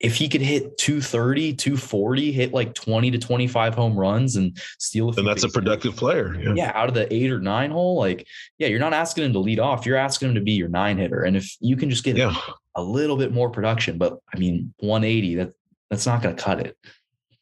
[0.01, 5.11] If he could hit 230, 240, hit like 20 to 25 home runs and steal
[5.11, 6.35] a then that's a productive player.
[6.41, 6.55] Yeah.
[6.55, 6.73] yeah.
[6.75, 8.27] out of the eight or nine hole, like,
[8.59, 9.85] yeah, you're not asking him to lead off.
[9.85, 11.23] You're asking him to be your nine hitter.
[11.23, 12.35] And if you can just get yeah
[12.77, 15.53] a little bit more production, but I mean, 180, that
[15.91, 16.77] that's not going to cut it.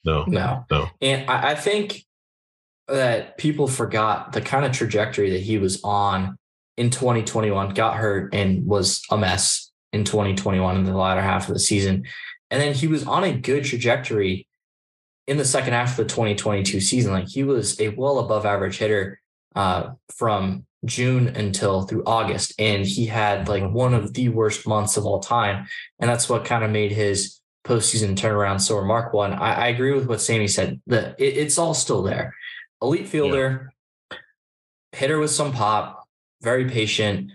[0.05, 0.89] No, no, no.
[1.01, 2.05] And I, I think
[2.87, 6.39] that people forgot the kind of trajectory that he was on
[6.77, 11.55] in 2021, got hurt and was a mess in 2021 in the latter half of
[11.55, 12.05] the season.
[12.51, 14.47] And then he was on a good trajectory
[15.27, 17.13] in the second half of the 2022 season.
[17.13, 19.21] Like he was a well above average hitter
[19.55, 22.55] uh, from June until through August.
[22.59, 25.67] And he had like one of the worst months of all time.
[25.99, 29.23] And that's what kind of made his postseason turnaround so remarkable.
[29.23, 30.81] And I, I agree with what Sammy said.
[30.87, 32.35] The it, it's all still there.
[32.81, 33.73] Elite fielder,
[34.11, 34.19] yeah.
[34.93, 36.05] hitter with some pop,
[36.43, 37.33] very patient.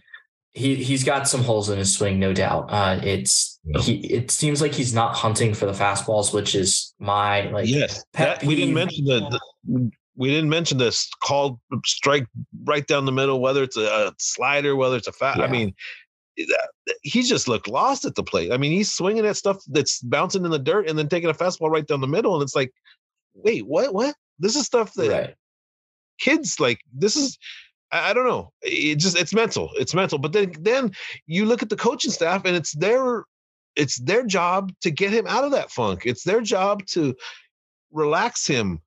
[0.54, 2.68] He he's got some holes in his swing, no doubt.
[2.70, 3.82] Uh, it's yeah.
[3.82, 3.96] he.
[4.08, 7.68] It seems like he's not hunting for the fastballs, which is my like.
[7.68, 9.40] Yes, that, we didn't mention the
[10.16, 12.28] we didn't mention this called strike
[12.66, 15.38] right down the middle, whether it's a, a slider, whether it's a fat.
[15.38, 15.46] Yeah.
[15.46, 15.74] I mean,
[16.40, 18.52] uh, he just looked lost at the plate.
[18.52, 21.34] I mean, he's swinging at stuff that's bouncing in the dirt and then taking a
[21.34, 22.72] fastball right down the middle, and it's like,
[23.34, 23.94] wait, what?
[23.94, 24.16] What?
[24.40, 25.36] This is stuff that right.
[26.20, 26.80] kids like.
[26.94, 27.38] This is.
[27.92, 28.52] I, I don't know.
[28.62, 29.72] It just it's mental.
[29.76, 30.20] It's mental.
[30.20, 30.92] But then then
[31.26, 33.24] you look at the coaching staff, and it's their
[33.76, 36.04] it's their job to get him out of that funk.
[36.06, 37.16] It's their job to
[37.92, 38.82] relax him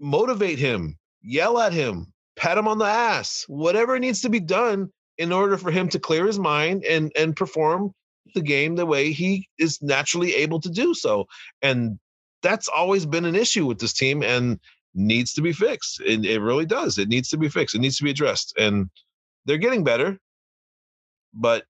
[0.00, 4.90] motivate him, yell at him, pat him on the ass, whatever needs to be done
[5.18, 7.92] in order for him to clear his mind and and perform
[8.34, 11.26] the game the way he is naturally able to do so.
[11.60, 11.98] And
[12.42, 14.58] that's always been an issue with this team and
[14.94, 16.00] needs to be fixed.
[16.00, 16.98] It, it really does.
[16.98, 17.74] It needs to be fixed.
[17.74, 18.54] It needs to be addressed.
[18.58, 18.90] And
[19.44, 20.18] they're getting better,
[21.34, 21.64] but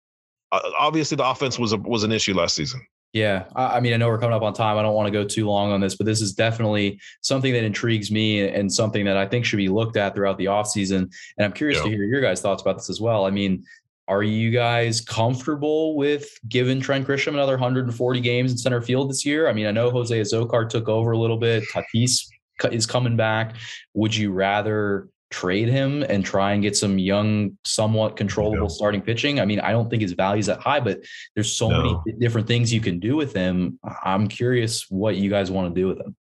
[0.53, 2.81] Uh, obviously the offense was a, was an issue last season.
[3.15, 4.77] Yeah, I, mean, I know we're coming up on time.
[4.77, 7.65] I don't want to go too long on this, but this is definitely something that
[7.65, 11.11] intrigues me and something that I think should be looked at throughout the offseason.
[11.39, 11.85] And I'm curious yeah.
[11.85, 13.25] to hear your guys' thoughts about this as well.
[13.25, 13.65] I mean,
[14.09, 19.25] are you guys comfortable with giving Trent Grisham another 140 games in center field this
[19.25, 19.49] year?
[19.49, 21.65] I mean, I know Jose Azocar took over a little bit.
[21.73, 22.27] Tatis
[22.71, 23.57] is coming back.
[23.95, 28.69] Would you rather trade him and try and get some young, somewhat controllable yeah.
[28.69, 29.41] starting pitching.
[29.41, 31.01] I mean, I don't think his value is that high, but
[31.35, 32.03] there's so no.
[32.05, 33.79] many different things you can do with him.
[34.05, 36.17] I'm curious what you guys want to do with him.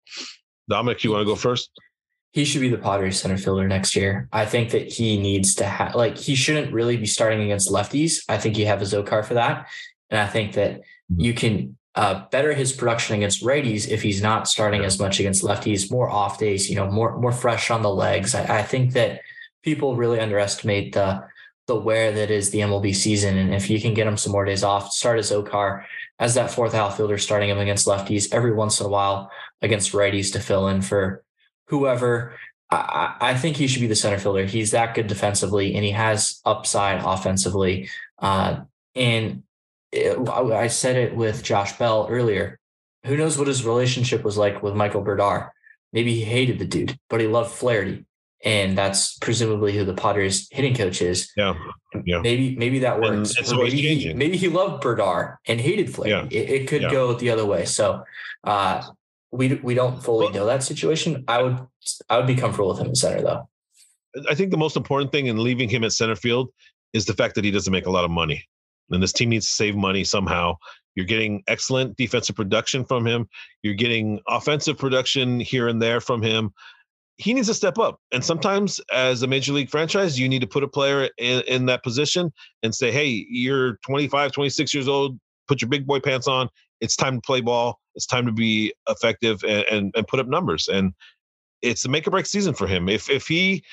[0.69, 1.69] Dominic, you want to go first?
[2.33, 4.27] He should be the Padres center fielder next year.
[4.31, 8.23] I think that he needs to have like he shouldn't really be starting against lefties.
[8.29, 9.67] I think you have Azocar for that.
[10.09, 11.21] And I think that mm-hmm.
[11.21, 15.43] you can uh, better his production against righties if he's not starting as much against
[15.43, 18.35] lefties, more off days, you know, more more fresh on the legs.
[18.35, 19.21] I, I think that
[19.63, 21.27] people really underestimate the
[21.65, 23.35] the wear that is the MLB season.
[23.35, 25.85] And if you can get him some more days off, start Azocar
[26.19, 29.31] as that fourth outfielder, starting him against lefties every once in a while
[29.63, 31.23] against righties to fill in for
[31.69, 32.35] whoever.
[32.69, 34.45] I, I think he should be the center fielder.
[34.45, 37.89] He's that good defensively and he has upside offensively.
[38.19, 38.61] Uh,
[38.95, 39.43] and
[39.91, 42.59] it, I said it with Josh Bell earlier.
[43.05, 45.49] Who knows what his relationship was like with Michael Brdar?
[45.93, 48.05] maybe he hated the dude, but he loved Flaherty.
[48.43, 51.31] And that's presumably who the Padres hitting coach is.
[51.35, 51.55] Yeah.
[52.05, 52.19] Yeah.
[52.19, 53.33] Maybe maybe that works.
[53.39, 56.35] it's Or always maybe, he, maybe he loved Brdar and hated Flaherty.
[56.35, 56.91] It, it could Yeah.
[56.91, 57.65] go the other way.
[57.65, 58.03] So
[58.43, 58.83] uh
[59.31, 61.23] we we don't fully Well- know that situation.
[61.27, 61.57] I would
[62.09, 63.49] I would be comfortable with him in center though.
[64.29, 66.49] I think the most important thing in leaving him at center field
[66.93, 68.47] is the fact that he doesn't make a lot of money.
[68.91, 70.55] And this team needs to save money somehow.
[70.95, 73.27] You're getting excellent defensive production from him.
[73.61, 76.51] You're getting offensive production here and there from him.
[77.17, 77.99] He needs to step up.
[78.11, 81.65] And sometimes, as a major league franchise, you need to put a player in, in
[81.67, 82.31] that position
[82.63, 85.19] and say, hey, you're 25, 26 years old.
[85.47, 86.49] Put your big boy pants on.
[86.79, 87.79] It's time to play ball.
[87.95, 90.67] It's time to be effective and, and, and put up numbers.
[90.67, 90.93] And
[91.61, 92.89] it's a make or break season for him.
[92.89, 93.63] If if he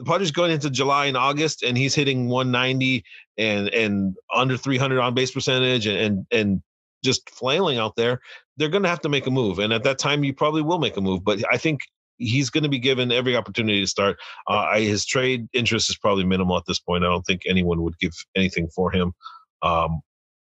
[0.00, 3.04] the Padres going into July and August, and he's hitting 190
[3.36, 6.62] and and under 300 on base percentage, and and, and
[7.04, 8.20] just flailing out there.
[8.56, 10.78] They're going to have to make a move, and at that time, you probably will
[10.78, 11.22] make a move.
[11.22, 11.80] But I think
[12.16, 14.16] he's going to be given every opportunity to start.
[14.48, 17.04] Uh, I, his trade interest is probably minimal at this point.
[17.04, 19.12] I don't think anyone would give anything for him.
[19.60, 20.00] Um,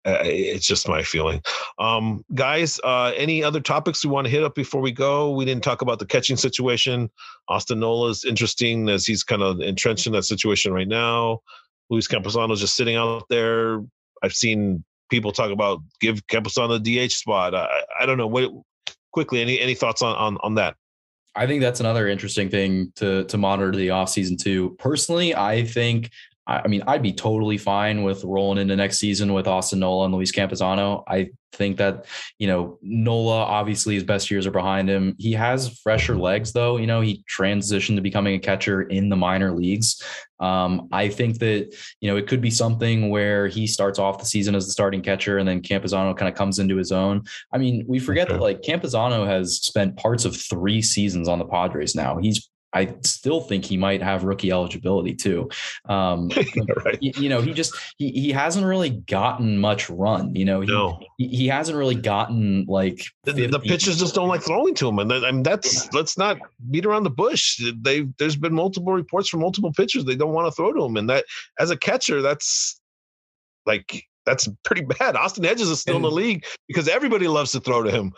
[0.05, 1.41] uh, it's just my feeling.
[1.79, 5.31] Um, guys, uh, any other topics we want to hit up before we go?
[5.31, 7.09] We didn't talk about the catching situation.
[7.49, 11.39] Austin Nola is interesting as he's kind of entrenched in that situation right now.
[11.89, 13.81] Luis Campusano's just sitting out there.
[14.23, 17.55] I've seen people talk about give Campusano the DH spot.
[17.55, 17.67] I,
[17.99, 18.27] I don't know.
[18.27, 18.51] What
[19.11, 19.41] quickly?
[19.41, 20.75] Any any thoughts on on on that?
[21.35, 24.75] I think that's another interesting thing to to monitor the offseason too.
[24.79, 26.11] Personally, I think
[26.47, 30.13] I mean I'd be totally fine with rolling into next season with Austin Nola and
[30.13, 31.03] Luis Campusano.
[31.07, 32.05] I think that
[32.37, 35.15] you know Nola obviously his best years are behind him.
[35.17, 36.77] He has fresher legs though.
[36.77, 40.03] You know he transitioned to becoming a catcher in the minor leagues.
[40.39, 44.25] Um, I think that you know it could be something where he starts off the
[44.25, 47.23] season as the starting catcher and then Campusano kind of comes into his own.
[47.53, 48.33] I mean, we forget Okay.
[48.37, 52.17] that like Campusano has spent parts of three seasons on the Padres now.
[52.17, 55.49] He's I still think he might have rookie eligibility too.
[55.85, 56.29] Um,
[56.85, 56.97] right.
[57.01, 60.35] you, you know, he just he he hasn't really gotten much run.
[60.35, 60.99] You know, he No.
[61.17, 64.99] he, he hasn't really gotten like The, the pitchers just don't like throwing to him,
[64.99, 66.37] and that, I mean that's let's not
[66.69, 67.63] beat around the bush.
[67.81, 70.97] They there's been multiple reports from multiple pitchers they don't want to throw to him,
[70.97, 71.25] and that
[71.57, 72.79] as a catcher, that's
[73.65, 75.15] like that's pretty bad.
[75.15, 78.11] Austin Hedges is still in the league because everybody loves to throw to him,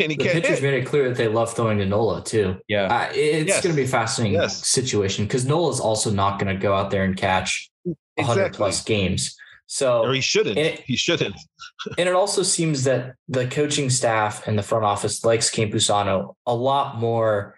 [0.00, 0.62] and he The can't pitchers hit.
[0.62, 2.56] made it clear that they love throwing to Nola too.
[2.68, 3.62] Yeah, Uh, it's Yes.
[3.62, 4.66] going to be a fascinating Yes.
[4.66, 7.70] situation because Nola's also not going to go out there and catch
[8.16, 8.56] 100 Exactly.
[8.56, 9.36] plus games.
[9.66, 10.58] So Or he shouldn't.
[10.58, 11.34] It- he shouldn't.
[11.98, 16.54] And it also seems that the coaching staff and the front office likes Campusano a
[16.54, 17.56] lot more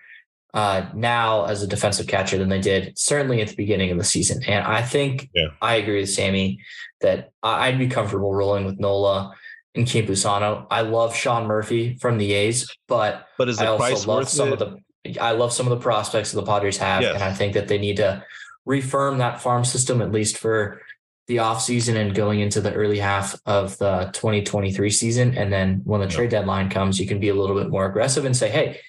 [0.55, 4.05] uh, now as a defensive catcher than they did certainly at the beginning of the
[4.05, 4.41] season.
[4.47, 5.49] And I think Yeah.
[5.61, 6.61] I agree with Sammy
[7.01, 9.35] that I- I'd be comfortable rolling with Nola
[9.75, 10.66] and Campusano.
[10.70, 14.29] I love Sean Murphy from the A's, but But is I also price love worth
[14.29, 14.61] some it?
[14.62, 17.14] of the I love some of the prospects that the Padres have, Yes.
[17.14, 18.25] and I think that they need to
[18.66, 20.81] refirm that farm system at least for
[21.27, 25.37] the offseason and going into the early half of the 2023 season.
[25.37, 26.12] And then when the Yeah.
[26.16, 28.81] trade deadline comes, you can be a little bit more aggressive and say, hey,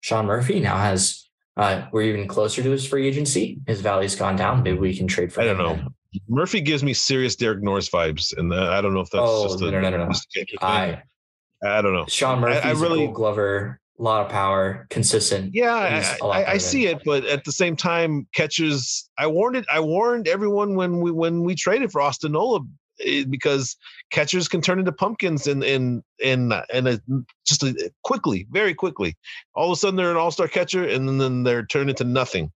[0.00, 1.24] Sean Murphy now has
[1.56, 3.58] uh, we're even closer to his free agency.
[3.66, 4.62] His value's gone down.
[4.62, 5.74] Maybe we can trade for I don't know.
[5.76, 5.86] then.
[6.28, 9.48] Murphy gives me serious Derek Norris vibes, and uh, I don't know if that's Oh,
[9.48, 10.12] just a no, no, no.
[10.60, 11.02] I
[11.64, 12.06] I don't know.
[12.08, 15.54] Sean I- I really- a gold glover, a lot of power, consistent.
[15.54, 19.08] Yeah, I, I, I see it, but at the same time, catchers.
[19.18, 19.64] I warned it.
[19.72, 22.60] I warned everyone when we when we traded for Austin Nola
[23.04, 23.76] eh, because
[24.10, 27.00] catchers can turn into pumpkins and and and in a,
[27.46, 27.64] just
[28.04, 29.16] quickly, very quickly.
[29.54, 32.04] All of a sudden, they're an all star catcher, and then, then they're turned into
[32.04, 32.52] nothing.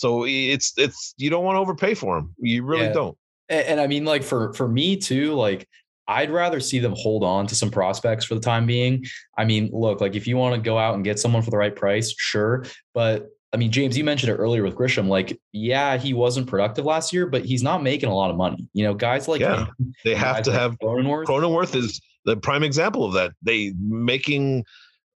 [0.00, 2.34] So it's it's you don't want to overpay for them.
[2.38, 2.92] You really Yeah.
[2.94, 3.18] don't.
[3.50, 5.68] and, and I mean, like for for me too, like
[6.08, 9.04] I'd rather see them hold on to some prospects for the time being.
[9.36, 11.58] I mean, look, like if you want to go out and get someone for the
[11.58, 15.08] right price, sure, but I mean, James, you mentioned it earlier with Grisham.
[15.08, 18.68] Like, yeah, he wasn't productive last year, but he's not making a lot of money.
[18.72, 19.66] You know, guys like Yeah.
[19.78, 21.26] him, They have to like have Cronenworth.
[21.26, 23.32] Cronenworth is the prime example of that.
[23.42, 24.64] They making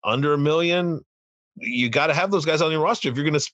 [0.03, 1.01] under a million.
[1.57, 3.09] You got to have those guys on your roster.
[3.09, 3.51] If you're going to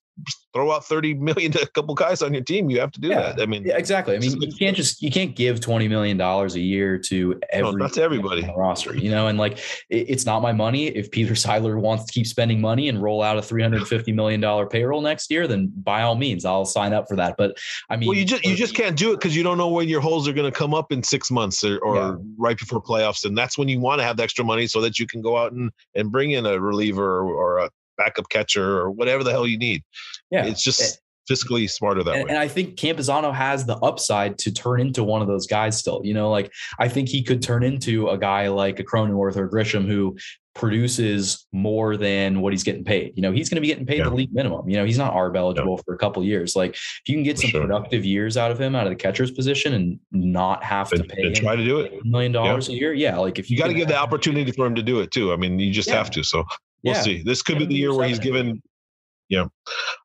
[0.54, 3.10] throw out 30 million to a couple guys on your team, you have to do
[3.10, 3.34] Yeah.
[3.34, 3.42] that.
[3.42, 4.16] I mean, Yeah, exactly.
[4.16, 7.40] I mean, you can't just you can't give twenty million dollars a year to no,
[7.52, 8.42] every not to everybody.
[8.42, 9.60] on the roster, you know, and like
[9.90, 10.88] it, it's not my money.
[10.88, 14.12] If Peter Seidler wants to keep spending money and roll out a three hundred fifty
[14.12, 17.36] million dollar payroll next year, then by all means, I'll sign up for that.
[17.38, 17.58] But
[17.90, 19.88] I mean, Well, you just you just can't do it because you don't know when
[19.88, 22.16] your holes are going to come up in six months or, or Yeah.
[22.38, 24.98] right before playoffs, and that's when you want to have the extra money so that
[24.98, 28.78] you can go out and and bring in a reliever or, or a backup catcher
[28.78, 29.82] or whatever the hell you need.
[30.32, 30.86] Yeah, It's just eh
[31.30, 32.30] fiscally smarter that and, way.
[32.30, 36.00] And I think Campusano has the upside to turn into one of those guys still.
[36.02, 36.50] You know, like
[36.80, 40.16] I think he could turn into a guy like a Cronenworth or Grisham who
[40.56, 43.12] produces more than what he's getting paid.
[43.16, 44.06] You know, he's going to be getting paid Yeah.
[44.06, 44.70] the league minimum.
[44.70, 46.56] You know, he's not ARB eligible for a couple years.
[46.56, 47.62] Like if you can get For some sure.
[47.62, 51.08] productive years out of him out of the catcher's position and not have to Then,
[51.08, 51.94] pay try to do it.
[52.04, 53.18] a million dollars a year, yeah.
[53.18, 55.32] Like if You got to give the opportunity for him to do it too.
[55.34, 55.96] I mean, you just Yeah.
[55.98, 56.24] have to.
[56.24, 56.44] So
[56.84, 57.02] we'll Yeah.
[57.02, 57.22] see.
[57.24, 58.62] This could be the year where he's given.
[59.30, 59.46] Yeah.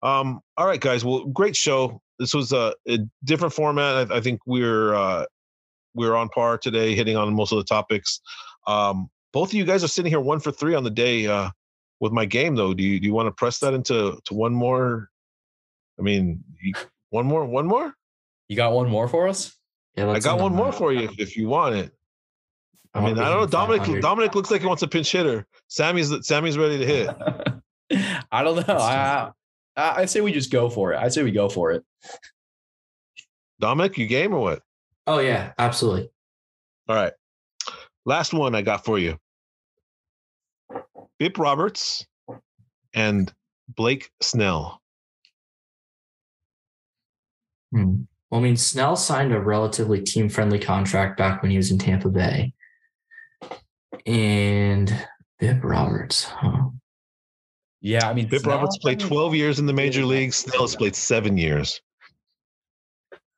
[0.03, 0.41] Um.
[0.57, 1.05] All right, guys.
[1.05, 2.01] Well, great show.
[2.19, 4.11] This was a, a different format.
[4.11, 5.27] I, I think we're uh,
[5.95, 8.21] we're on par today, hitting on most of the topics.
[8.67, 9.09] Um.
[9.33, 11.27] Both of you guys are sitting here one for three on the day.
[11.27, 11.51] Uh,
[12.03, 14.53] with my game though, do you do you want to press that into to one
[14.53, 15.09] more?
[15.99, 16.43] I mean,
[17.11, 17.95] one more, one more.
[18.49, 19.57] You got one more for us?
[19.97, 20.75] Yeah, I let's got one more that.
[20.79, 21.93] for you if, if you want it.
[22.93, 23.47] I wanna mean, I don't know.
[23.47, 25.47] Dominic Dominic looks like he wants a pinch hitter.
[25.69, 27.09] Sammy's Sammy's ready to hit.
[28.33, 28.75] I don't know.
[28.77, 29.31] I,
[29.77, 30.97] I I say we just go for it.
[30.99, 31.85] I say we go for it.
[33.61, 34.63] Dominic, you game or what?
[35.07, 36.11] Oh yeah, absolutely.
[36.89, 37.13] All right.
[38.05, 39.19] Last one I got for you.
[41.19, 42.05] Bip Roberts
[42.95, 43.33] and
[43.69, 44.81] Blake Snell.
[47.73, 48.03] Hmm.
[48.31, 51.79] Well, I mean, Snell signed a relatively team friendly contract back when he was in
[51.79, 52.55] Tampa Bay.
[54.07, 54.93] And
[55.39, 56.71] Bip Roberts, huh?
[57.83, 60.37] Yeah, I mean, Bip Roberts played 12 years in the major leagues.
[60.37, 61.81] Snell has played seven years.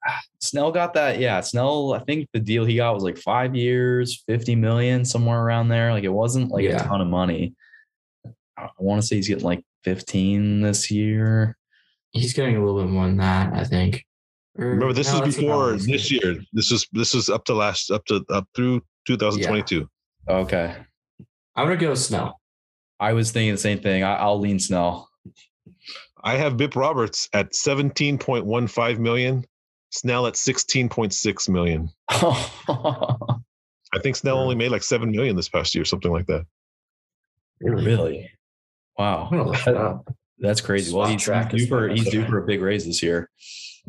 [0.40, 1.18] Snell got that.
[1.18, 1.94] Yeah, Snell.
[1.94, 5.92] I think the deal he got was like five years, fifty million, somewhere around there.
[5.92, 6.84] Like it wasn't like Yeah.
[6.84, 7.54] a ton of money.
[8.56, 11.56] I want to say he's getting like fifteen this year.
[12.10, 14.04] He's getting a little bit more than that, I think.
[14.58, 16.36] Or- Remember, this no, is before this year.
[16.52, 19.88] This is this is up to last up to up through 2022.
[20.28, 20.76] Okay,
[21.56, 22.38] I'm gonna go Snell.
[23.04, 24.02] I was thinking the same thing.
[24.02, 25.10] I, I'll lean Snell.
[26.22, 29.44] I have Bip Roberts at 17.15 million,
[29.90, 31.90] Snell at 16.6 million.
[32.08, 36.46] I think Snell only made like seven million this past year, something like that.
[37.60, 38.30] really?
[38.98, 39.28] Wow,
[40.38, 40.48] I'm gonna look it up.
[40.48, 40.94] that's crazy.
[40.94, 43.30] Well, he's, track he's is due for he's due for a big raise this year.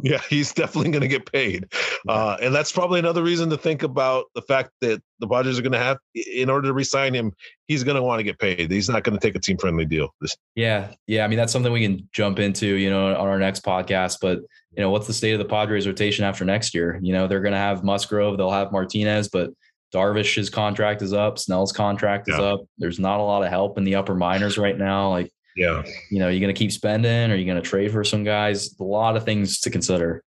[0.01, 1.67] Yeah, he's definitely going to get paid.
[2.05, 5.61] Uh, and that's probably another reason to think about the fact that the Padres are
[5.61, 7.31] going to have, in order to re-sign him,
[7.67, 8.69] he's going to want to get paid.
[8.69, 10.13] He's not going to take a team-friendly deal.
[10.53, 11.23] Yeah, yeah.
[11.23, 14.17] I mean, that's something we can jump into, you know, on our next podcast.
[14.21, 14.39] But
[14.73, 16.99] you know, what's the state of the Padres rotation after next year?
[17.01, 19.51] You know, they're going to have Musgrove, they'll have Martinez, but
[19.93, 22.43] Darvish's contract is up, Snell's contract is Yeah.
[22.43, 22.65] up.
[22.77, 25.09] There's not a lot of help in the upper minors right now.
[25.11, 28.03] Like, yeah, you know, you're going to keep spending, or you're going to trade for
[28.03, 28.75] some guys.
[28.79, 30.23] A lot of things to consider.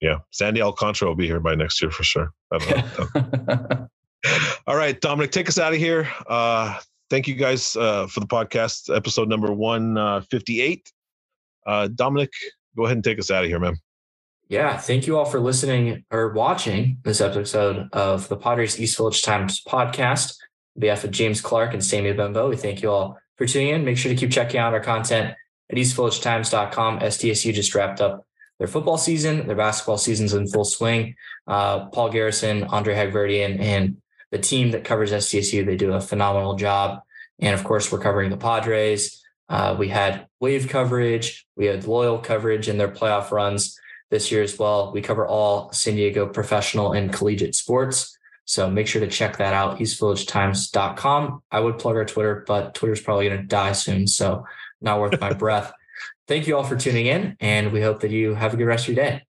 [0.00, 0.18] yeah.
[0.30, 2.30] Sandy Alcantara will be here by next year for sure.
[2.52, 3.88] I don't know.
[4.66, 6.08] All right, Dominic, take us out of here.
[6.26, 6.78] Uh,
[7.10, 10.92] thank you guys uh, for the podcast, episode number 158.
[11.66, 12.30] Uh, Dominic,
[12.76, 13.76] go ahead and take us out of here, man.
[14.48, 19.22] Yeah, thank you all for listening or watching this episode of the Padres East Village
[19.22, 20.36] Times podcast.
[20.76, 23.84] On behalf of James Clark and Sammy Bembo, we thank you all for tuning in.
[23.84, 25.34] Make sure to keep checking out our content
[25.70, 26.98] at eastvillagetimes.com.
[27.00, 28.26] SDSU just wrapped up
[28.58, 31.14] their football season, their basketball season's in full swing.
[31.46, 33.98] Uh, Paul Garrison, Andre Hagverdian, and
[34.32, 37.00] the team that covers SDSU, they do a phenomenal job.
[37.38, 39.24] And of course, we're covering the Padres.
[39.48, 43.78] Uh, we had wave coverage, we had loyal coverage in their playoff runs
[44.10, 44.92] this year as well.
[44.92, 48.17] We cover all San Diego professional and collegiate sports.
[48.48, 51.42] So make sure to check that out, eastvillagetimes.com.
[51.50, 54.06] I would plug our Twitter, but Twitter's probably going to die soon.
[54.06, 54.46] So
[54.80, 55.70] not worth my breath.
[56.26, 58.88] Thank you all for tuning in, and we hope that you have a good rest
[58.88, 59.27] of your day.